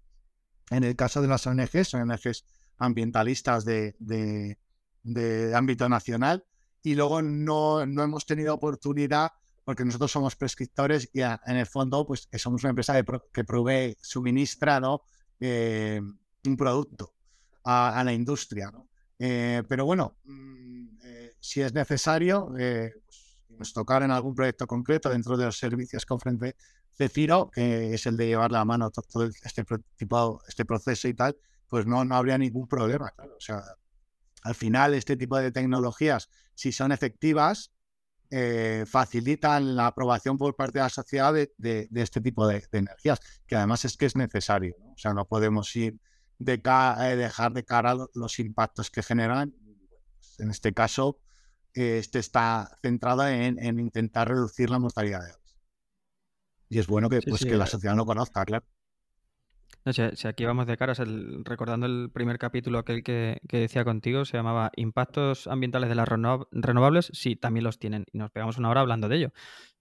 [0.71, 2.45] En el caso de las ONGs, ONGs
[2.77, 6.45] ambientalistas de, de, ámbito nacional,
[6.81, 9.31] y luego no, no, hemos tenido oportunidad
[9.65, 14.81] porque nosotros somos prescriptores y en el fondo pues somos una empresa que provee, suministra
[15.39, 16.01] eh,
[16.45, 17.13] un producto
[17.63, 18.71] a, la industria.
[19.17, 22.51] Eh, pero bueno, mm, eh, si es necesario,
[23.49, 26.55] nos tocar en algún proyecto concreto dentro de los servicios que ofrece
[26.93, 29.63] Cefiro, que es el de llevar la mano todo este,
[29.95, 33.13] tipo, este proceso y tal, pues no, no habría ningún problema.
[33.37, 33.63] O sea,
[34.43, 37.71] al final este tipo de tecnologías, si son efectivas,
[38.31, 43.55] eh, facilitan la aprobación por parte de la sociedad de, este tipo de, energías, que
[43.55, 44.75] además es que es necesario.
[44.93, 45.99] O sea, no podemos ir
[46.39, 49.53] de eh, dejar de cara los impactos que generan.
[50.39, 51.19] En este caso,
[51.73, 55.57] este está centrado en, intentar reducir la mortalidad de aves.
[56.69, 57.67] Y es bueno que, pues, que la eh.
[57.67, 58.65] sociedad lo conozca, claro.
[59.85, 61.01] No, si, aquí vamos de caras,
[61.43, 66.07] recordando el primer capítulo aquel que, que, decía contigo, se llamaba Impactos ambientales de las
[66.07, 68.05] renovables, sí, también los tienen.
[68.11, 69.33] Y nos pegamos una hora hablando de ello.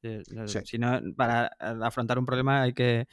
[0.02, 0.22] Eh,
[0.64, 3.08] si no, para afrontar un problema hay que,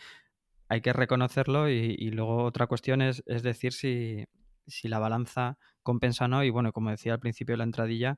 [0.68, 4.26] hay que reconocerlo y, y luego otra cuestión es, es decir si,
[4.68, 6.44] si la balanza compensa o no.
[6.44, 8.18] Y bueno, como decía al principio de la entradilla,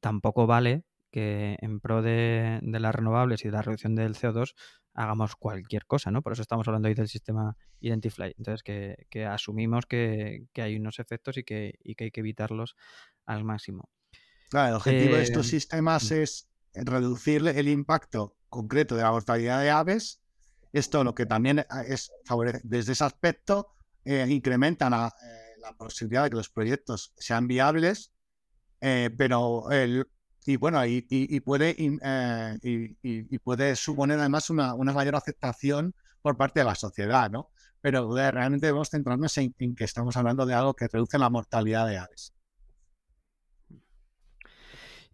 [0.00, 4.54] tampoco vale que en pro de, las renovables y de la reducción del CO2
[4.94, 6.22] hagamos cualquier cosa, ¿no?
[6.22, 8.34] Por eso estamos hablando hoy del sistema Identify.
[8.36, 12.74] Entonces, que, asumimos que, hay unos efectos y que, hay que evitarlos
[13.26, 13.88] al máximo.
[14.50, 16.14] Claro, el objetivo de estos eh, sistemas mm.
[16.14, 20.20] es reducir el impacto concreto de la mortalidad de aves.
[20.74, 25.14] Esto lo que también eh, es favorece, desde ese aspecto, eh, incrementan la,
[25.60, 28.12] la posibilidad de que los proyectos sean viables
[28.86, 29.64] eh, pero
[30.46, 32.58] y bueno, y, puede, eh,
[33.02, 37.50] y, puede suponer además una, una, mayor aceptación por parte de la sociedad, ¿no?
[37.80, 41.96] pero realmente debemos centrarnos en, que estamos hablando de algo que reduce la mortalidad de
[41.96, 42.34] aves.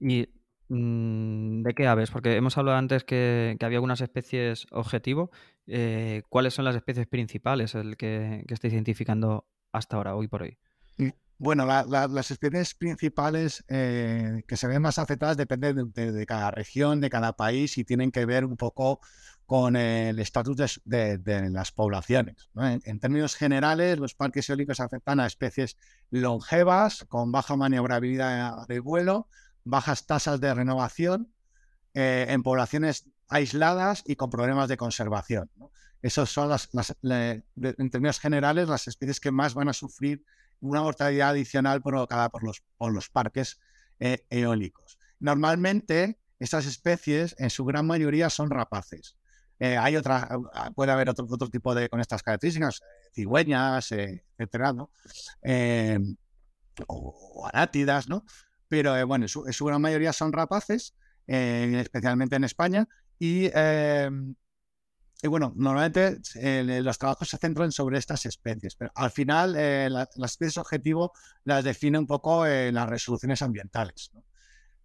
[0.01, 0.40] ¿Y mm,
[0.71, 2.11] de qué aves?
[2.11, 5.31] Porque hemos hablado antes que, había algunas especies objetivo.
[5.67, 10.43] Eh, ¿Cuáles son las especies principales el que, que estáis identificando hasta ahora, hoy por
[10.43, 10.59] hoy?
[11.41, 17.09] Bueno, las especies principales eh, que se ven más afectadas dependen de, cada región, de
[17.09, 19.01] cada país y tienen que ver un poco
[19.47, 22.51] con el estatus de, las poblaciones.
[22.85, 25.79] En, términos generales, los parques eólicos afectan a especies
[26.11, 29.27] longevas, con baja maniobrabilidad de vuelo,
[29.65, 31.33] bajas tasas de renovación,
[31.95, 35.51] eh, en poblaciones aisladas y con problemas de conservación.
[36.03, 36.69] Esas son las,
[37.03, 40.25] en términos generales, las especies que más van a sufrir
[40.61, 43.61] una mortalidad adicional provocada por los, los parques
[43.99, 44.99] eh, eólicos.
[45.19, 49.17] Normalmente, estas especies, en su gran mayoría, son rapaces.
[49.59, 54.73] Eh, hay otra, ah, puede haber otro, tipo de con estas características, eh, cigüeñas, etcétera,
[54.73, 54.91] ¿no?
[56.87, 58.25] o, arátidas, ¿no?
[58.71, 60.95] Pero bueno, en su, gran mayoría son rapaces,
[61.27, 63.51] especialmente en España, y
[65.23, 69.91] y bueno, normalmente eh, los trabajos se centran sobre estas especies, pero al final eh,
[69.91, 71.13] las especies objetivo
[71.45, 74.11] las define un poco en las resoluciones ambientales.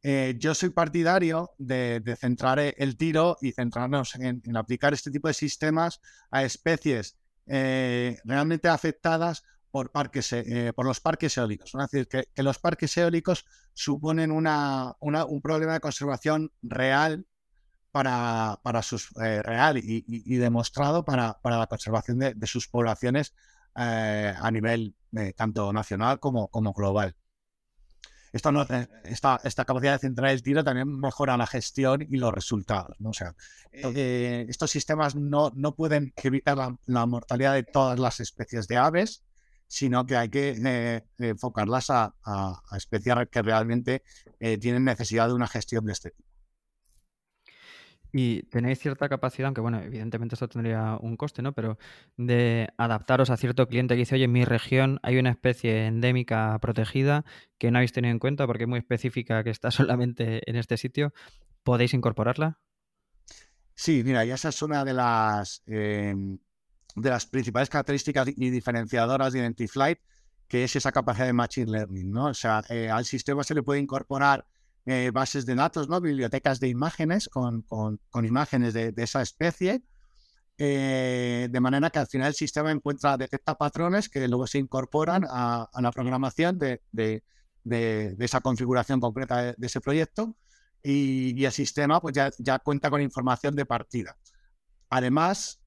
[0.03, 5.33] Eh, yo soy partidario de, centrar el tiro y centrarnos en, aplicar este tipo de
[5.33, 7.17] sistemas a especies
[7.47, 9.43] realmente afectadas
[9.75, 10.33] por, parques,
[10.73, 11.75] por los parques eólicos.
[11.75, 17.25] Es decir, que, los parques eólicos suponen una, un problema de conservación real
[17.91, 23.33] para, para sus, eh, real y, demostrado para, para, la conservación de, sus poblaciones
[23.75, 27.13] eh, a nivel eh, tanto nacional como, como global.
[28.31, 32.95] Esta, esta, capacidad de centrar el tiro también mejora la gestión y los resultados.
[32.99, 33.11] ¿no?
[33.11, 33.35] Sea,
[33.73, 39.25] estos sistemas no, no pueden evitar la, mortalidad de todas las especies de aves,
[39.67, 44.03] sino que hay que enfocarlas a, a, a, especies que realmente
[44.59, 46.35] tienen necesidad de una gestión de este tipo.
[48.17, 51.51] Y tenéis cierta capacidad, aunque bueno, evidentemente esto tendría un coste, ¿no?
[51.51, 51.77] Pero
[52.15, 56.57] de adaptaros a cierto cliente que dice, oye, en mi región hay una especie endémica
[56.61, 57.25] protegida
[57.57, 60.77] que no habéis tenido en cuenta porque es muy específica, que está solamente en este
[60.77, 61.13] sitio.
[61.63, 62.57] ¿Podéis incorporarla?
[63.73, 66.37] Sí, mira, y esa es una de las, em,
[66.95, 69.99] de las principales características y diferenciadoras de Identiflight,
[70.47, 72.27] que es esa capacidad de Machine Learning, ¿no?
[72.27, 74.45] O sea, eh, al sistema se le puede incorporar
[74.85, 75.99] eh, bases de datos, ¿no?
[75.99, 79.83] bibliotecas de imágenes con, con, imágenes de, esa especie,
[80.59, 85.25] eh, de manera que al final el sistema encuentra, detecta patrones que luego se incorporan
[85.27, 87.23] a, la programación de, de,
[87.63, 90.37] de, esa configuración concreta de, ese proyecto
[90.83, 94.15] y, el sistema pues ya, ya cuenta con información de partida.
[94.91, 95.64] Además,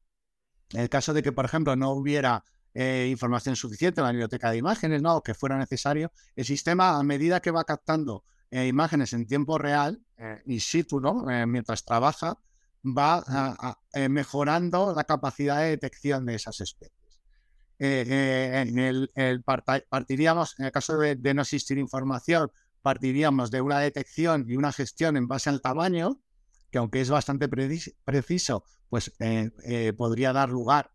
[0.72, 2.44] en el caso de que, por ejemplo, no hubiera
[2.74, 5.16] eh, información suficiente en la biblioteca de imágenes, ¿no?
[5.16, 9.58] o que fuera necesario, el sistema, a medida que va captando eh, imágenes en tiempo
[9.58, 11.30] real, eh, in situ, ¿no?
[11.30, 12.38] Eh, mientras trabaja,
[12.84, 13.76] va
[14.08, 17.20] mejorando la capacidad de detección de esas especies.
[17.78, 19.42] en el,
[19.90, 22.50] partiríamos, en el caso de, no existir información,
[22.80, 26.18] partiríamos de una detección y una gestión en base al tamaño,
[26.70, 29.12] que aunque es bastante preciso, pues
[29.96, 30.90] podría dar lugar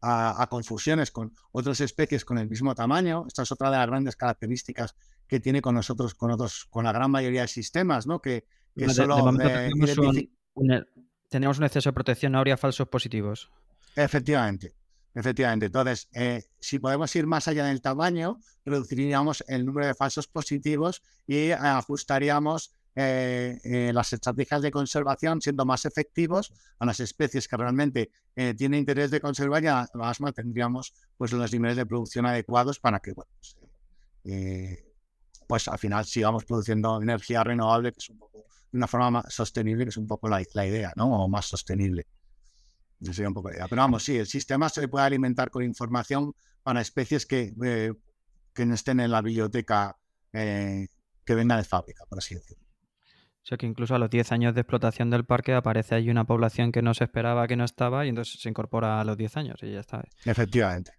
[0.00, 3.24] a, a, confusiones con otras especies con el mismo tamaño.
[3.26, 4.94] Esta es otra de las grandes características
[5.26, 8.20] que tiene con nosotros, con otros, con la gran mayoría de sistemas, ¿no?
[8.20, 8.46] Que,
[8.88, 9.16] solo
[11.30, 13.50] tenemos, un, exceso de protección, no habría falsos positivos.
[13.96, 14.74] Efectivamente.
[15.14, 15.66] Efectivamente.
[15.66, 21.02] Entonces, eh, si podemos ir más allá del tamaño, reduciríamos el número de falsos positivos
[21.26, 27.56] y ajustaríamos eh, eh, las estrategias de conservación siendo más efectivos a las especies que
[27.56, 28.10] realmente
[28.56, 33.12] tienen interés de conservar y además mantendríamos pues, los niveles de producción adecuados para que
[33.12, 33.56] bueno, pues,
[35.46, 39.32] pues al final sigamos produciendo energía renovable, que es un poco de una forma más
[39.32, 41.24] sostenible, que es un poco la, idea, ¿no?
[41.24, 42.06] O más sostenible.
[43.00, 43.68] Sería un poco la idea.
[43.68, 47.92] Pero vamos, sí, el sistema se puede alimentar con información para especies que, eh,
[48.52, 49.96] que no estén en la biblioteca
[50.32, 50.88] eh,
[51.24, 52.63] que venga de fábrica, por así decirlo.
[53.44, 56.24] O sea que incluso a los 10 años de explotación del parque aparece ahí una
[56.24, 59.36] población que no se esperaba que no estaba y entonces se incorpora a los 10
[59.36, 60.02] años y ya está.
[60.24, 60.92] Efectivamente.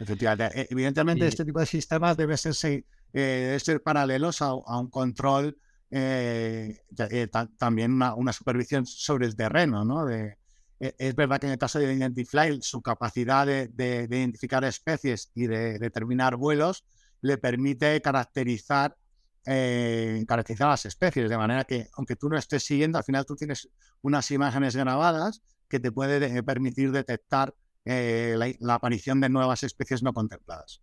[0.00, 0.62] Efectivamente.
[0.62, 5.56] E, evidentemente, este tipo de sistemas debe ser eh, ser paralelos a, un control,
[5.92, 10.04] eh, eh, también una, supervisión sobre el terreno, ¿no?
[10.06, 10.38] De,
[10.80, 15.46] e, es verdad que en el caso de Identify, su capacidad de, identificar especies y
[15.46, 16.84] de determinar vuelos
[17.20, 18.96] le permite caracterizar,
[19.44, 23.68] caracterizar las especies, de manera que aunque tú no estés siguiendo, al final tú tienes
[24.02, 30.82] unas imágenes grabadas que te puede permitir detectar la, aparición de nuevas especies no contempladas.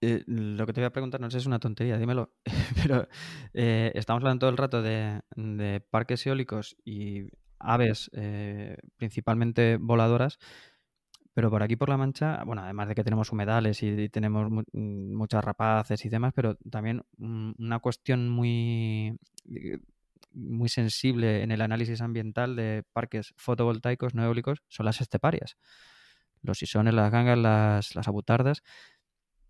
[0.00, 2.32] lo que te voy a preguntar no sé, es una tontería, dímelo,
[2.82, 3.08] pero
[3.52, 7.28] estamos hablando todo el rato de, de parques eólicos y
[7.58, 8.10] aves
[8.96, 10.38] principalmente voladoras,
[11.38, 15.14] pero por aquí, por La Mancha, bueno, además de que tenemos humedales y, tenemos mm,
[15.14, 19.16] muchas rapaces y demás, pero también una cuestión muy,
[19.48, 19.78] eh,
[20.32, 25.56] muy sensible en el análisis ambiental de parques fotovoltaicos no eólicos son las esteparias.
[26.42, 28.64] Los isones, las gangas, las, las abutardas.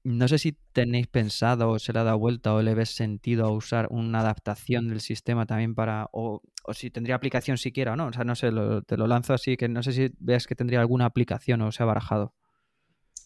[0.09, 3.45] No sé si tenéis pensado o se le ha dado vuelta o le ves sentido
[3.45, 6.41] a usar una adaptación del sistema también para, o,
[6.73, 8.07] si tendría aplicación siquiera o no.
[8.07, 8.51] O sea, no sé,
[8.87, 11.83] te lo lanzo así, que no sé si veas que tendría alguna aplicación o se
[11.83, 12.33] ha barajado.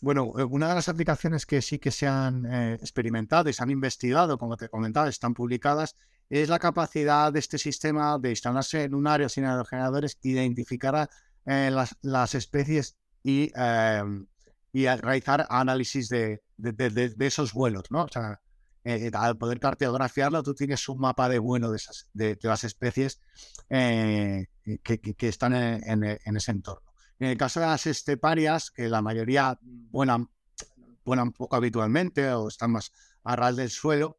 [0.00, 3.62] Bueno, eh, una de las aplicaciones que sí que se han eh, experimentado y se
[3.62, 5.94] han investigado, como te comentaba, están publicadas,
[6.30, 11.08] es la capacidad de este sistema de instalarse en un área sin aerogeneradores, identificar
[11.46, 13.52] eh, las, las, especies y
[14.72, 18.04] y a realizar análisis de, de, esos vuelos, ¿no?
[18.04, 18.40] O sea,
[18.84, 23.20] eh, al poder cartografiarlo, tú tienes un mapa de vuelo de, esas, de, las especies
[23.68, 24.46] eh,
[24.82, 26.90] que, que, están en, en, ese entorno.
[27.18, 30.28] En el caso de las esteparias, que la mayoría vuelan,
[31.04, 32.92] vuelan poco habitualmente o están más
[33.24, 34.18] a ras del suelo,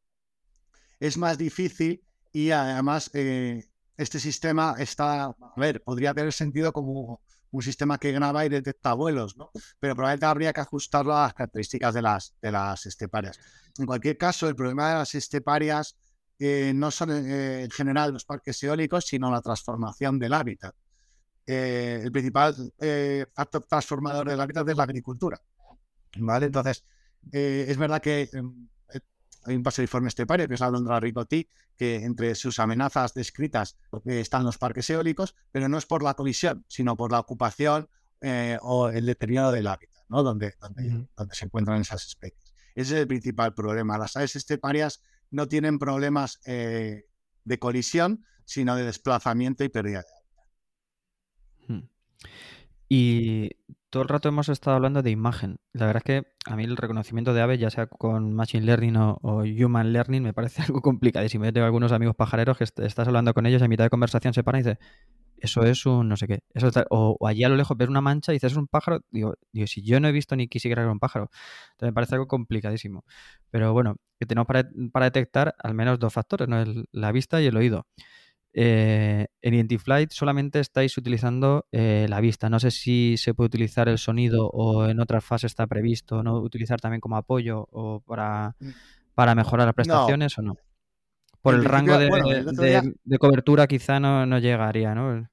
[1.00, 3.66] es más difícil y además eh,
[3.98, 7.22] este sistema está, a ver, podría tener sentido como
[7.54, 9.52] un sistema que graba y detecta vuelos, ¿no?
[9.80, 13.40] Pero probablemente habría que ajustarlo a las características de las, de las esteparias.
[13.78, 15.96] En cualquier caso, el problema de las esteparias
[16.40, 20.76] eh, no son eh, en general los parques eólicos, sino la transformación del hábitat.
[21.46, 22.56] Eh, el principal
[23.34, 25.40] factor transformador del hábitat es la agricultura.
[26.18, 26.48] ¿Vale?
[26.48, 26.84] Entonces,
[27.32, 28.68] es verdad que em,
[29.46, 34.44] hay un paseriforme estepario, que es Alondra ricoti, que entre sus amenazas descritas eh, están
[34.44, 37.90] los parques eólicos, pero no es por la colisión, sino por la ocupación
[38.22, 40.24] eh, o el deterioro del hábitat, ¿no?
[40.24, 42.54] donde, donde, se encuentran esas especies.
[42.76, 43.98] Ese es el principal problema.
[43.98, 47.06] Las aves esteparias no tienen problemas eh,
[47.44, 50.48] de colisión, sino de desplazamiento y pérdida de hábitat.
[51.68, 51.90] Hmm.
[52.90, 53.50] Y
[53.94, 55.58] todo el rato hemos estado hablando de imagen.
[55.72, 58.98] La verdad es que a mí el reconocimiento de ave, ya sea con Machine Learning
[58.98, 61.46] o, Human Learning, me parece algo complicadísimo.
[61.46, 64.34] Yo tengo algunos amigos pajareros que estás hablando con ellos y a mitad de conversación
[64.34, 64.80] se paran y dicen,
[65.38, 66.40] eso es un no sé qué.
[66.56, 69.02] Eso o, allí a lo lejos ves una mancha y dices, es un pájaro.
[69.12, 71.30] Digo, digo, si yo no he visto ni quisiera que era un pájaro.
[71.74, 73.06] Entonces me parece algo complicadísimo.
[73.52, 76.64] Pero bueno, que tenemos para, para detectar al menos dos factores, ¿no?
[76.92, 77.86] la vista y el oído.
[78.56, 82.50] Eh, en Identiflight solamente estáis utilizando eh, la vista.
[82.50, 86.40] No sé si se puede utilizar el sonido o en otras fases está previsto no
[86.40, 88.70] utilizar también como apoyo o para, mm.
[89.16, 90.58] para mejorar las prestaciones o no.
[91.42, 95.28] Por el rango de, cobertura quizá no, no llegaría, ¿no?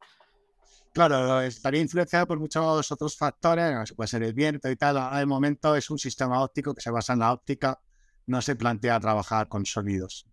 [0.93, 4.97] Claro, estaría influenciado por muchos otros factores, puede ser el viento y tal.
[4.97, 7.81] Al momento es un sistema óptico que se basa en la óptica,
[8.27, 10.27] no se plantea trabajar con sonidos.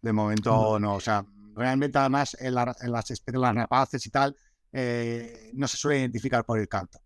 [0.00, 1.26] De momento no, o sea,
[1.58, 4.36] Realmente, además, en, las especies, las rapaces y tal,
[4.72, 7.00] eh, no se suele identificar por el canto.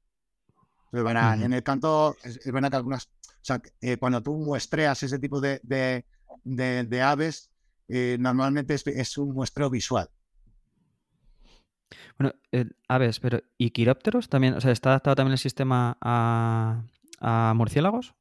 [0.93, 5.41] En el canto, es, verdad que algunas, o sea, eh, cuando tú muestreas ese tipo
[5.41, 5.59] de,
[6.45, 7.51] de, aves,
[7.89, 10.11] eh, normalmente es, un muestreo visual.
[12.19, 12.35] Bueno,
[12.89, 14.53] aves, pero ¿y quirópteros también?
[14.53, 16.85] O sea, ¿está adaptado también el sistema a,
[17.21, 18.15] a murciélagos?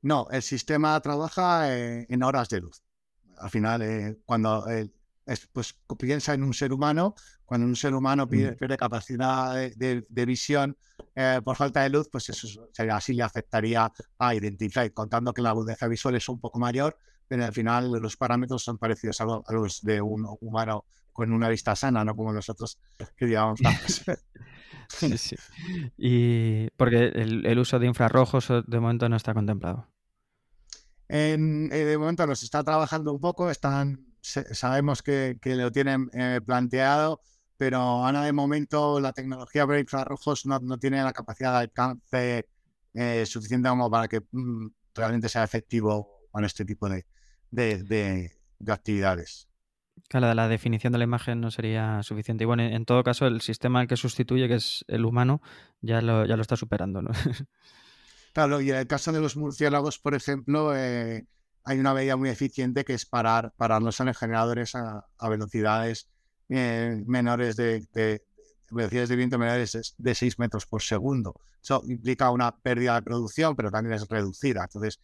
[0.00, 2.82] No, el sistema trabaja en horas de luz.
[3.36, 4.64] Al final, cuando
[5.52, 7.14] pues piensa en un ser humano,
[7.44, 8.28] cuando un ser humano mm.
[8.28, 10.76] pierde, capacidad de, visión
[11.14, 15.50] eh, por falta de luz, pues eso así le afectaría a Identify, contando que la
[15.50, 16.96] agudeza visual es un poco mayor,
[17.26, 21.76] pero al final los parámetros son parecidos a, los de un humano con una vista
[21.76, 22.78] sana, no como nosotros
[23.16, 23.60] que digamos.
[24.88, 25.36] sí, sí.
[25.96, 29.88] Y porque el, uso de infrarrojos de momento no está contemplado.
[31.08, 36.40] En, eh, de momento nos está trabajando un poco, están sabemos que, lo tienen eh,
[36.44, 37.20] planteado,
[37.56, 42.48] pero ahora de momento la tecnología para infrarrojos no, no tiene la capacidad de alcance
[42.94, 47.04] eh, suficiente como para que mm, realmente sea efectivo con este tipo de,
[47.50, 48.32] de,
[48.66, 49.48] actividades.
[50.08, 52.44] Claro, la definición de la imagen no sería suficiente.
[52.44, 55.40] Y bueno, en todo caso, el sistema al que sustituye, que es el humano,
[55.80, 57.10] ya lo, ya lo está superando, ¿no?
[58.32, 61.24] Claro, y en el caso de los murciélagos, por ejemplo, eh,
[61.64, 66.08] hay una medida muy eficiente que es parar, parar los generadores a, velocidades
[66.48, 67.86] eh, menores de,
[68.70, 71.40] velocidades de viento menores de 6 metros por segundo.
[71.62, 74.64] Eso implica una pérdida de producción, pero también es reducida.
[74.64, 75.00] Entonces,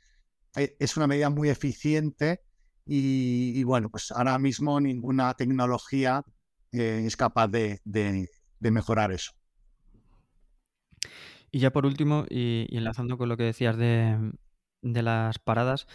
[0.56, 2.42] eh, es una medida muy eficiente
[2.84, 6.24] y, bueno, pues ahora mismo ninguna tecnología
[6.72, 7.80] eh, es capaz de,
[8.58, 9.32] mejorar eso.
[11.52, 14.32] Y ya por último, y, enlazando con lo que decías de,
[14.82, 15.86] las paradas,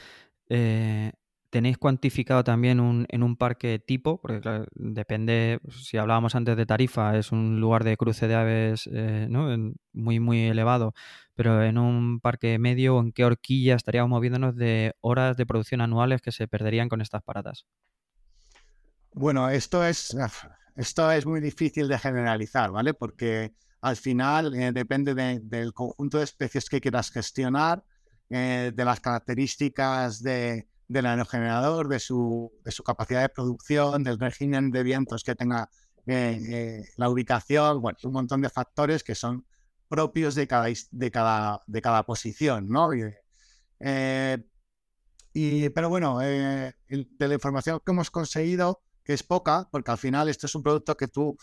[0.50, 1.12] eh,
[1.50, 4.20] ¿tenéis cuantificado también un, en un parque tipo?
[4.20, 9.28] Porque depende, si hablábamos antes de Tarifa, es un lugar de cruce de aves eh,
[9.94, 10.94] muy, muy elevado,
[11.34, 16.22] pero en un parque medio, ¿en qué horquilla estaríamos moviéndonos de horas de producción anuales
[16.22, 17.66] que se perderían con estas paradas?
[19.14, 20.14] Bueno, esto es,
[20.76, 22.94] esto es muy difícil de generalizar, ¿vale?
[22.94, 27.82] Porque al final eh, depende del conjunto de especies que quieras gestionar,
[28.30, 34.20] eh, de las características de, del aerogenerador, de su, de su capacidad de producción, del
[34.20, 35.70] régimen de vientos que tenga
[36.08, 39.46] eh, la ubicación, bueno, un montón de factores que son
[39.88, 42.90] propios de cada, de cada, de cada posición, ¿no?
[45.34, 46.74] Y, pero bueno, de
[47.20, 50.96] la información que hemos conseguido, que es poca, porque al final esto es un producto
[50.96, 51.38] que tú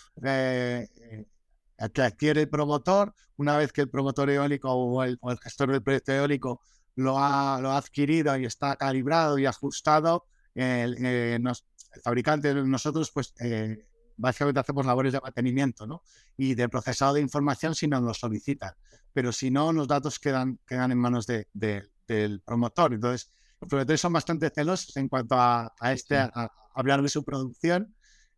[1.88, 6.12] que adquiere el promotor, una vez que el promotor eólico o el, gestor del proyecto
[6.12, 6.60] eólico
[6.94, 13.10] lo ha, lo ha, adquirido y está calibrado y ajustado, el, eh, el fabricante, nosotros,
[13.10, 16.02] pues eh, básicamente hacemos labores de mantenimiento ¿no?
[16.36, 18.72] y de procesado de información si nos lo solicitan.
[19.12, 22.94] Pero si no, los datos quedan, quedan en manos de, del promotor.
[22.94, 27.24] Entonces, los promotores son bastante celosos en cuanto a, a este, a, hablar de su
[27.24, 27.94] producción.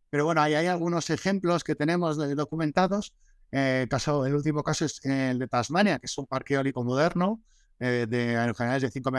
[0.09, 3.13] Pero bueno, ahí hay algunos ejemplos que tenemos documentados
[3.51, 7.41] eh, caso, el último caso es el de Tasmania, que es un parque eólico moderno
[7.79, 9.11] eh, de aerogeneradores de 5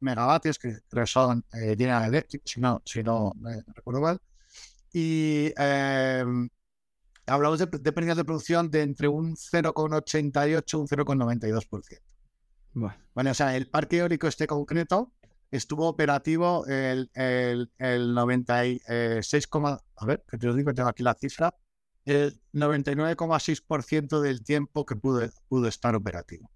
[0.00, 4.20] megavatios que son eh, General Electric, si no, si no me recuerdo mal.
[4.92, 5.52] Y
[7.26, 12.00] hablamos de, de pérdidas de producción de entre un 0,88 y un 0,92%.
[12.74, 12.96] Bueno.
[13.14, 15.12] bueno, o sea, el parque eólico este concreto
[15.50, 19.48] estuvo operativo el, el, el 96,
[19.96, 21.54] a ver, que te lo digo, tengo aquí la cifra,
[22.04, 26.50] el 99,6% del tiempo que pudo, pudo estar operativo.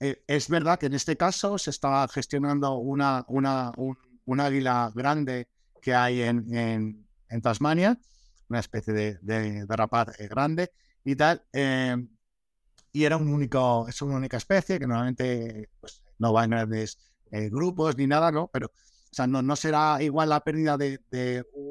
[0.00, 5.48] Eh, es verdad que en este caso se estaba gestionando una, una, un, águila grande
[5.82, 7.98] que hay en, en, Tasmania,
[8.48, 10.72] una especie de, de, rapaz eh, grande
[11.04, 11.44] y tal.
[11.52, 11.96] Eh,
[12.92, 16.98] y era un único, es una única especie que normalmente pues, no va en grandes
[17.30, 18.48] grupos ni nada, ¿no?
[18.48, 18.72] Pero
[19.10, 21.69] o sea, no, no será igual la pérdida de, de un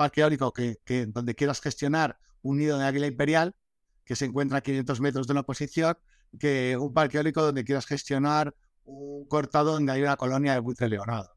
[0.00, 3.54] parque eólico que, que, donde quieras gestionar un nido de águila imperial
[4.06, 5.94] que se encuentra a 500 metros de una posición
[6.38, 10.88] que un parque eólico donde quieras gestionar un cortado donde hay una colonia de buitre
[10.88, 11.28] leonado,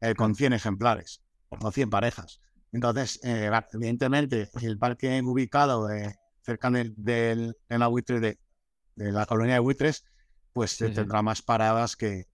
[0.00, 1.20] eh, con 100 ejemplares
[1.50, 2.40] o 100 parejas.
[2.72, 8.38] Entonces, eh, evidentemente, el parque ubicado eh, cerca del, del, de la buitre de,
[8.94, 10.06] de, la colonia de buitres,
[10.54, 12.24] pues tendrá más paradas que,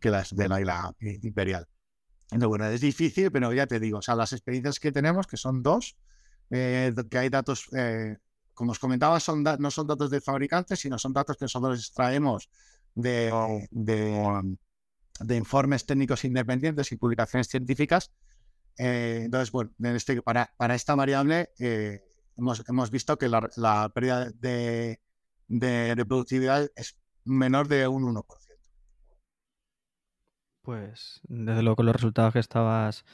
[0.00, 1.68] que las de la isla imperial.
[2.30, 5.36] Entonces, bueno, es difícil, pero ya te digo, o sea, las experiencias que tenemos, que
[5.36, 5.96] son dos,
[6.50, 8.16] eh, que hay datos, eh,
[8.52, 12.48] como os comentaba, son no son datos de fabricantes, sino son datos que nosotros extraemos
[12.94, 18.12] de, de, informes técnicos independientes y publicaciones científicas.
[18.78, 21.50] Eh, entonces, bueno, este, para, para esta variable
[22.36, 25.00] hemos, hemos visto que la, la pérdida de,
[25.48, 28.45] de, de productividad es menor de un 1%.
[30.66, 33.04] Pues desde luego con los resultados que estabas,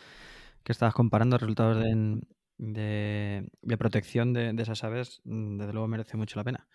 [0.65, 2.23] que estabas comparando, resultados de,
[2.57, 6.67] de, protección de, esas aves, mm, desde luego merece mucho la pena.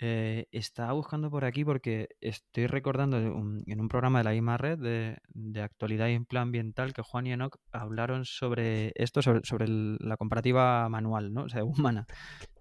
[0.00, 4.80] Eh, estaba buscando por aquí porque estoy recordando en un programa de la IMA Red
[4.80, 10.88] de, actualidad y plan ambiental que Juan y Enoch hablaron sobre esto, sobre, la comparativa
[10.88, 11.44] manual, ¿no?
[11.44, 11.62] O sea,
[11.94, 12.08] humana,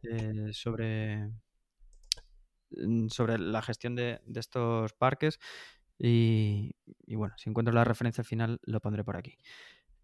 [0.03, 1.31] eh, sobre,
[2.69, 5.39] mm, sobre la gestión de, de estos parques
[5.99, 6.73] y,
[7.07, 9.37] bueno, si encuentro la referencia final, lo pondré por aquí.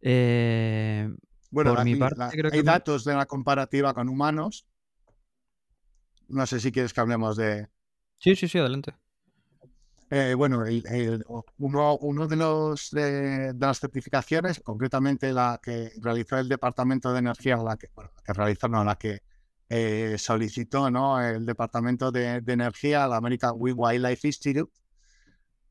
[0.02, 1.10] Eh,
[1.52, 4.66] bueno, por mi parte, hay datos de la comparativa con humanos.
[6.28, 7.68] No sé si quieres que hablemos de.
[8.18, 8.94] Sí, sí, sí, adelante.
[10.10, 10.64] Eh, bueno,
[11.58, 17.58] uno, uno, de, los, de, las certificaciones, concretamente la que realizó el Departamento de Energía,
[17.58, 19.22] la que, que realizó, no, la que
[19.70, 21.20] eh, solicitó ¿no?
[21.20, 24.72] el Departamento de, de Energía, la American Wildlife Institute,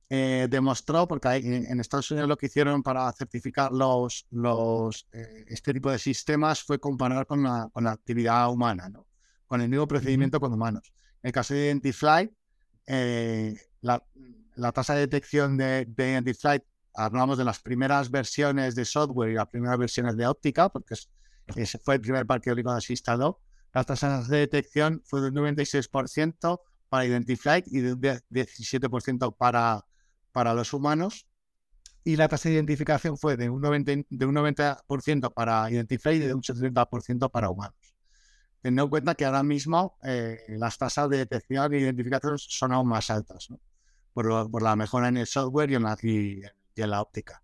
[0.08, 5.72] eh, demostró, porque en Estados Unidos lo que hicieron para certificar los, los, eh, este
[5.72, 9.06] tipo de sistemas fue comparar con la, con la actividad humana, ¿no?
[9.46, 10.92] con el mismo procedimiento con humanos.
[11.22, 12.30] En el caso de Identifly,
[12.86, 14.04] eh, la,
[14.56, 16.62] la, tasa de detección de, de Identifly,
[16.94, 20.94] hablamos de las primeras versiones de software y las primeras versiones de óptica, porque
[21.56, 23.40] ese fue el primer parque eólico que se instaló,
[23.72, 29.84] las tasas de detección fue del 96% para Identifly y del 17% para,
[30.32, 31.26] para los humanos.
[32.04, 34.84] y la tasa de identificación fue de un 90%, de un 90
[35.34, 37.76] para Identify y de un 70% para humanos.
[38.60, 42.88] Teniendo en cuenta que ahora mismo eh, las tasas de detección e identificación son aún
[42.88, 43.48] más altas,
[44.12, 46.42] por, la mejora en el software y en la, y,
[46.76, 47.42] en la óptica.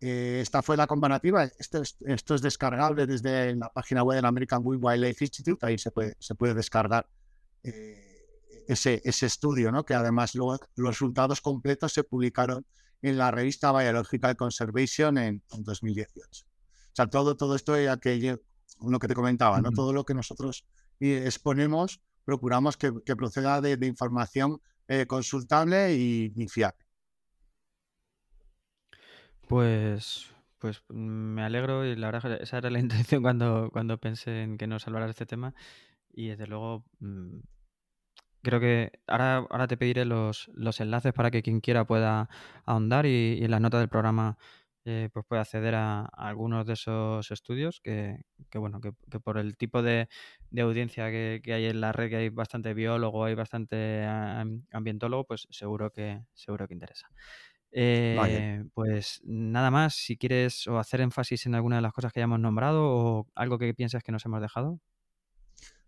[0.00, 1.44] Eh, esta fue la comparativa.
[1.44, 5.64] Esto es, esto es, descargable desde la página web del American Wildlife Institute.
[5.66, 7.06] Ahí se puede, se puede descargar
[7.62, 8.09] eh,
[8.72, 9.84] ese, ese estudio, ¿no?
[9.84, 12.64] que además luego los resultados completos se publicaron
[13.02, 16.44] en la revista Biological Conservation en, 2018.
[16.44, 18.40] O sea, todo, todo esto es aquello,
[18.80, 19.70] lo que te comentaba, ¿no?
[19.72, 20.66] Todo lo que nosotros
[21.00, 26.86] eh, exponemos, procuramos que, proceda de, información eh, consultable y, fiable.
[29.48, 34.58] Pues, pues me alegro y la verdad esa era la intención cuando, cuando pensé en
[34.58, 35.54] que nos hablara este tema
[36.12, 37.38] y desde luego mm,
[38.42, 42.28] creo que ahora, ahora te pediré los, los enlaces para que quien quiera pueda
[42.64, 44.38] ahondar y, en las notas del programa
[44.86, 48.24] eh, pues pueda acceder a, algunos de esos estudios que,
[48.54, 50.08] bueno, que, por el tipo de,
[50.58, 54.04] audiencia que, hay en la red, que hay bastante biólogo, hay bastante
[54.72, 57.08] ambientólogo, pues seguro que, seguro que interesa.
[57.72, 62.20] Eh, pues nada más, si quieres o hacer énfasis en alguna de las cosas que
[62.20, 64.80] ya hemos nombrado o algo que piensas que nos hemos dejado.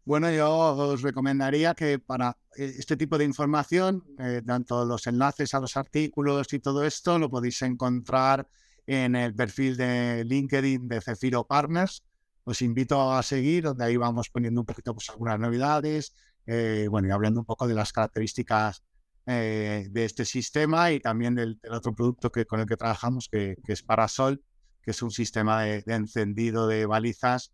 [0.05, 5.55] Bueno, yo os recomendaría que para eh, este tipo de información, eh, tanto los enlaces
[5.55, 8.49] a los artículos y todo esto, lo podéis encontrar
[8.87, 12.03] en el perfil de LinkedIn de Cefiro Partners.
[12.43, 16.15] Os invito a seguir, donde ahí vamos poniendo un poquito pues, algunas novedades,
[16.47, 18.83] eh, bueno, y hablando un poco de las características
[19.25, 23.83] de este sistema y también del, otro producto que, con el que trabajamos, que, es
[23.85, 24.43] Parasol,
[24.83, 27.53] que es un sistema de, encendido de balizas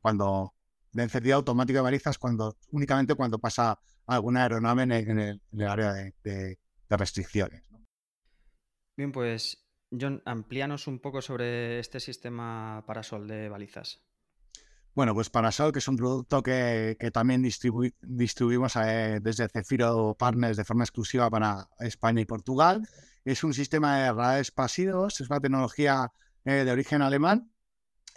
[0.00, 0.54] cuando
[0.92, 6.58] de encendido automático de balizas cuando, únicamente cuando pasa alguna aeronave en el, área de,
[6.88, 7.62] restricciones.
[8.96, 14.02] Bien, pues John, amplíanos un poco sobre este sistema Parasol de balizas.
[14.94, 20.64] Bueno, pues Parasol, que es un producto que, también distribuimos eh, desde Cefiro Partners de
[20.64, 22.86] forma exclusiva para España y Portugal.
[23.24, 26.12] Es un sistema de radares pasivos, es una tecnología
[26.44, 27.52] eh, de origen alemán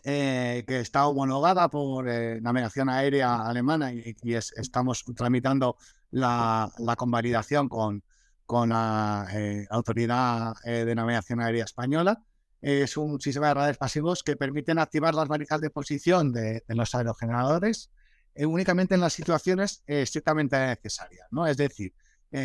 [0.07, 5.77] eh, que está homologada por eh, Navegación Aérea Alemana y, estamos tramitando
[6.11, 8.03] la, convalidación con,
[8.45, 12.23] con la eh, Autoridad de Navegación Aérea Española.
[12.61, 16.93] Es un sistema de radares pasivos que permiten activar las balizas de posición de, los
[16.93, 17.89] aerogeneradores
[18.35, 21.27] únicamente en las situaciones estrictamente necesarias.
[21.31, 21.47] ¿no?
[21.47, 21.95] Es decir,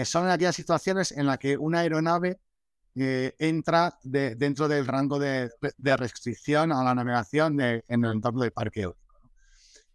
[0.05, 2.41] son aquellas situaciones en las que una aeronave
[2.97, 8.82] eh, entra dentro del rango de, restricción a la navegación en el entorno del parque
[8.82, 9.01] eólico.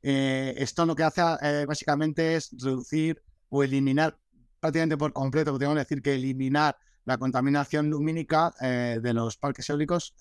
[0.02, 4.18] Eh, esto lo que hace eh, básicamente es reducir o eliminar
[4.60, 10.16] prácticamente por completo, podríamos decir que eliminar la contaminación lumínica de los parques eólicos,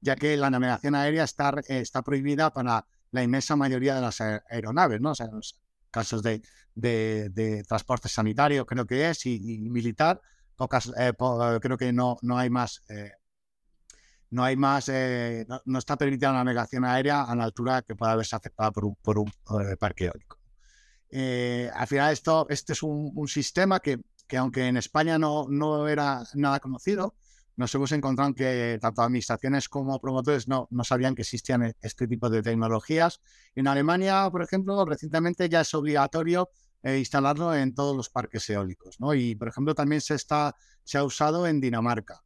[0.00, 4.98] ya que la navegación aérea está, está prohibida para la inmensa mayoría de las aeronaves,
[5.02, 5.10] ¿no?
[5.10, 6.40] O sea, en los casos de,
[6.74, 10.22] de, transporte sanitario creo que es y militar,
[10.56, 11.12] pocas, eh,
[11.60, 13.12] creo que no, no hay más, eh,
[14.30, 18.16] no hay más, eh, no, está permitida la navegación aérea a la altura que pueda
[18.16, 19.30] verse afectada por un, por un
[19.78, 20.38] parque eólico.
[21.74, 26.24] al final esto, este es un, sistema que, que, aunque en España no, no era
[26.34, 27.14] nada conocido,
[27.56, 32.28] nos hemos encontrado que tanto administraciones como promotores no, no sabían que existían este tipo
[32.28, 33.20] de tecnologías.
[33.54, 36.50] En Alemania, por ejemplo, recientemente ya es obligatorio
[36.86, 39.00] eh, instalarlo en todos los parques eólicos.
[39.00, 39.12] ¿no?
[39.12, 42.22] Y, por ejemplo, también se, está, se ha usado en Dinamarca.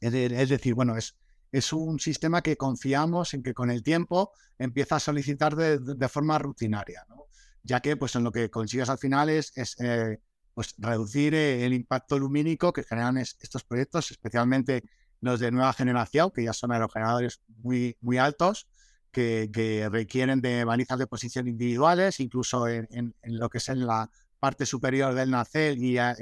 [0.00, 1.18] Es, decir, bueno, es,
[1.52, 6.38] es un sistema que confiamos en que con el tiempo empieza a solicitar de, forma
[6.38, 7.26] rutinaria, ¿no?
[7.62, 10.18] ya que pues, en lo que consigues al final es, eh,
[10.54, 14.82] pues, reducir eh, el impacto lumínico que generan estos proyectos, especialmente
[15.20, 18.66] los de nueva generación, que ya son aerogeneradores muy, muy altos,
[19.14, 24.66] que, requieren de balizas de posición individuales, incluso en, lo que es en la parte
[24.66, 26.14] superior del nacel y a,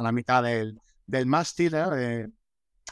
[0.00, 2.28] la mitad del, del mástil ¿eh?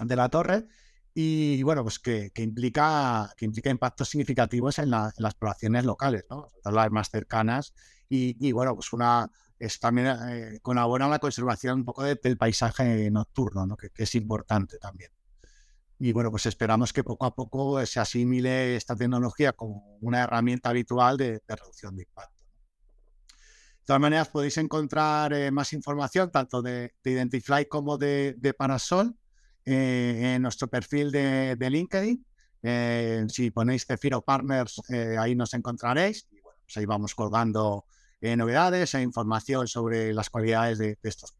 [0.00, 0.66] de, la torre.
[1.12, 6.50] Y bueno, pues que, implica, que implica impactos significativos en, las poblaciones locales, ¿no?
[6.64, 7.74] las más cercanas.
[8.08, 13.10] Y, bueno, pues una, es también eh, colabora en la conservación un poco del paisaje
[13.10, 13.76] nocturno, ¿no?
[13.76, 15.10] que, es importante también.
[16.02, 20.70] Y bueno, pues esperamos que poco a poco se asimile esta tecnología como una herramienta
[20.70, 22.42] habitual de, reducción de impacto.
[23.28, 29.14] De todas maneras, podéis encontrar eh, más información tanto de, Identify como de, Parasol
[29.66, 32.24] eh, en nuestro perfil de, LinkedIn.
[32.62, 34.80] Eh, si ponéis Cefiro Partners,
[35.18, 36.26] ahí nos encontraréis.
[36.30, 37.84] Y bueno, pues ahí vamos colgando
[38.22, 41.34] novedades e información sobre las cualidades de, estos.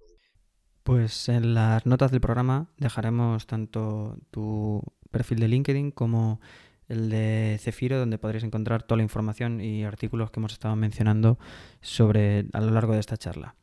[0.83, 6.41] Pues en las notas del programa dejaremos tanto tu perfil de LinkedIn como
[6.89, 11.39] el de Cefiro, donde podréis encontrar toda la información y artículos que hemos estado mencionando
[11.81, 13.55] sobre a lo largo de esta charla.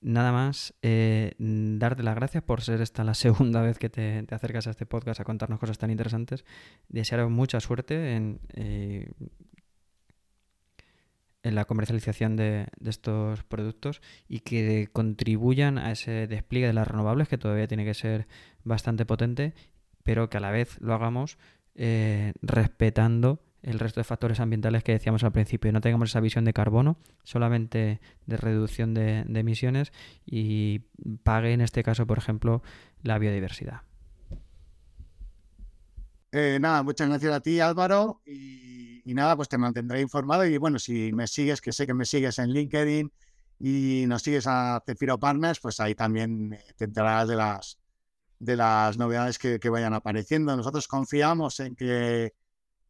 [0.00, 4.66] Nada más, eh, darte las gracias por ser esta la segunda vez que te, acercas
[4.66, 6.44] a este podcast a contarnos cosas tan interesantes.
[6.88, 9.10] Desearos mucha suerte en, eh,
[11.44, 17.28] en la comercialización de, estos productos y que contribuyan a ese despliegue de las renovables
[17.28, 18.26] que todavía tiene que ser
[18.64, 19.54] bastante potente,
[20.02, 21.38] pero que a la vez lo hagamos
[21.76, 25.70] eh, respetando el resto de factores ambientales que decíamos al principio.
[25.70, 29.92] No tengamos esa visión de carbono, solamente de reducción de, emisiones
[30.26, 30.80] y
[31.22, 32.62] pague en este caso, por ejemplo,
[33.02, 33.82] la biodiversidad.
[36.36, 40.44] Eh, nada, muchas gracias a ti Álvaro y nada, pues te mantendré informado.
[40.44, 43.12] Y bueno, si me sigues, que sé que me sigues en LinkedIn
[43.60, 47.78] y nos sigues a Cefiro Partners, pues ahí también te enterarás de las,
[48.40, 50.56] de las novedades que, vayan apareciendo.
[50.56, 52.34] Nosotros confiamos en que,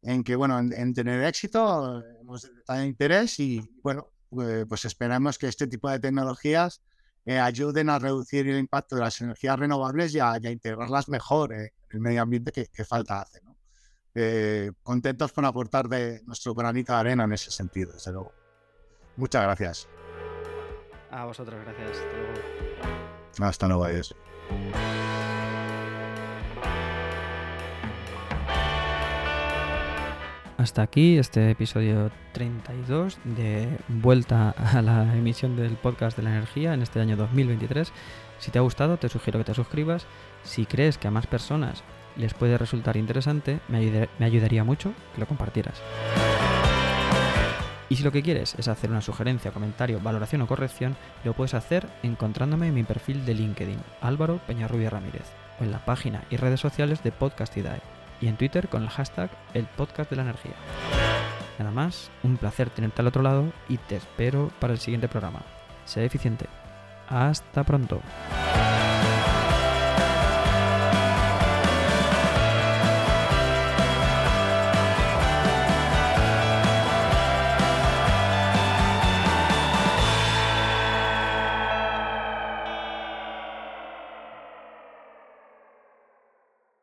[0.01, 5.49] en que bueno, en, tener éxito, hemos tenido interés y bueno, pues, pues esperamos que
[5.49, 6.81] este tipo de tecnologías
[7.25, 11.71] eh, ayuden a reducir el impacto de las energías renovables y a, integrarlas mejor en
[11.89, 13.43] el medio ambiente que, que falta hacer.
[13.43, 13.55] ¿no?
[14.17, 18.31] Eh, contentos con aportar de nuestro granito de arena en ese sentido, desde luego.
[19.17, 19.89] Muchas gracias.
[21.11, 21.97] A vosotros, gracias.
[23.39, 23.83] Hasta luego.
[23.83, 24.15] adiós.
[30.65, 36.73] Hasta aquí este episodio 32 de vuelta a la emisión del podcast de la energía
[36.73, 37.93] en este año 2023.
[38.39, 40.07] Si te ha gustado, te sugiero que te suscribas.
[40.43, 41.83] Si crees que a más personas
[42.17, 45.79] les puede resultar interesante, me, ayudaría mucho que lo compartieras.
[47.87, 51.53] Y si lo que quieres es hacer una sugerencia, comentario, valoración o corrección, lo puedes
[51.53, 56.37] hacer encontrándome en mi perfil de LinkedIn, Álvaro Peñarrubia Ramírez, o en la página y
[56.37, 57.81] redes sociales de Podcastidae,
[58.25, 60.55] y en Twitter con el hashtag El Podcast de la Energía.
[61.59, 65.43] Nada más, un placer tenerte al otro lado y te espero para el siguiente programa.
[65.85, 66.47] Sé eficiente.
[67.07, 68.01] Hasta pronto.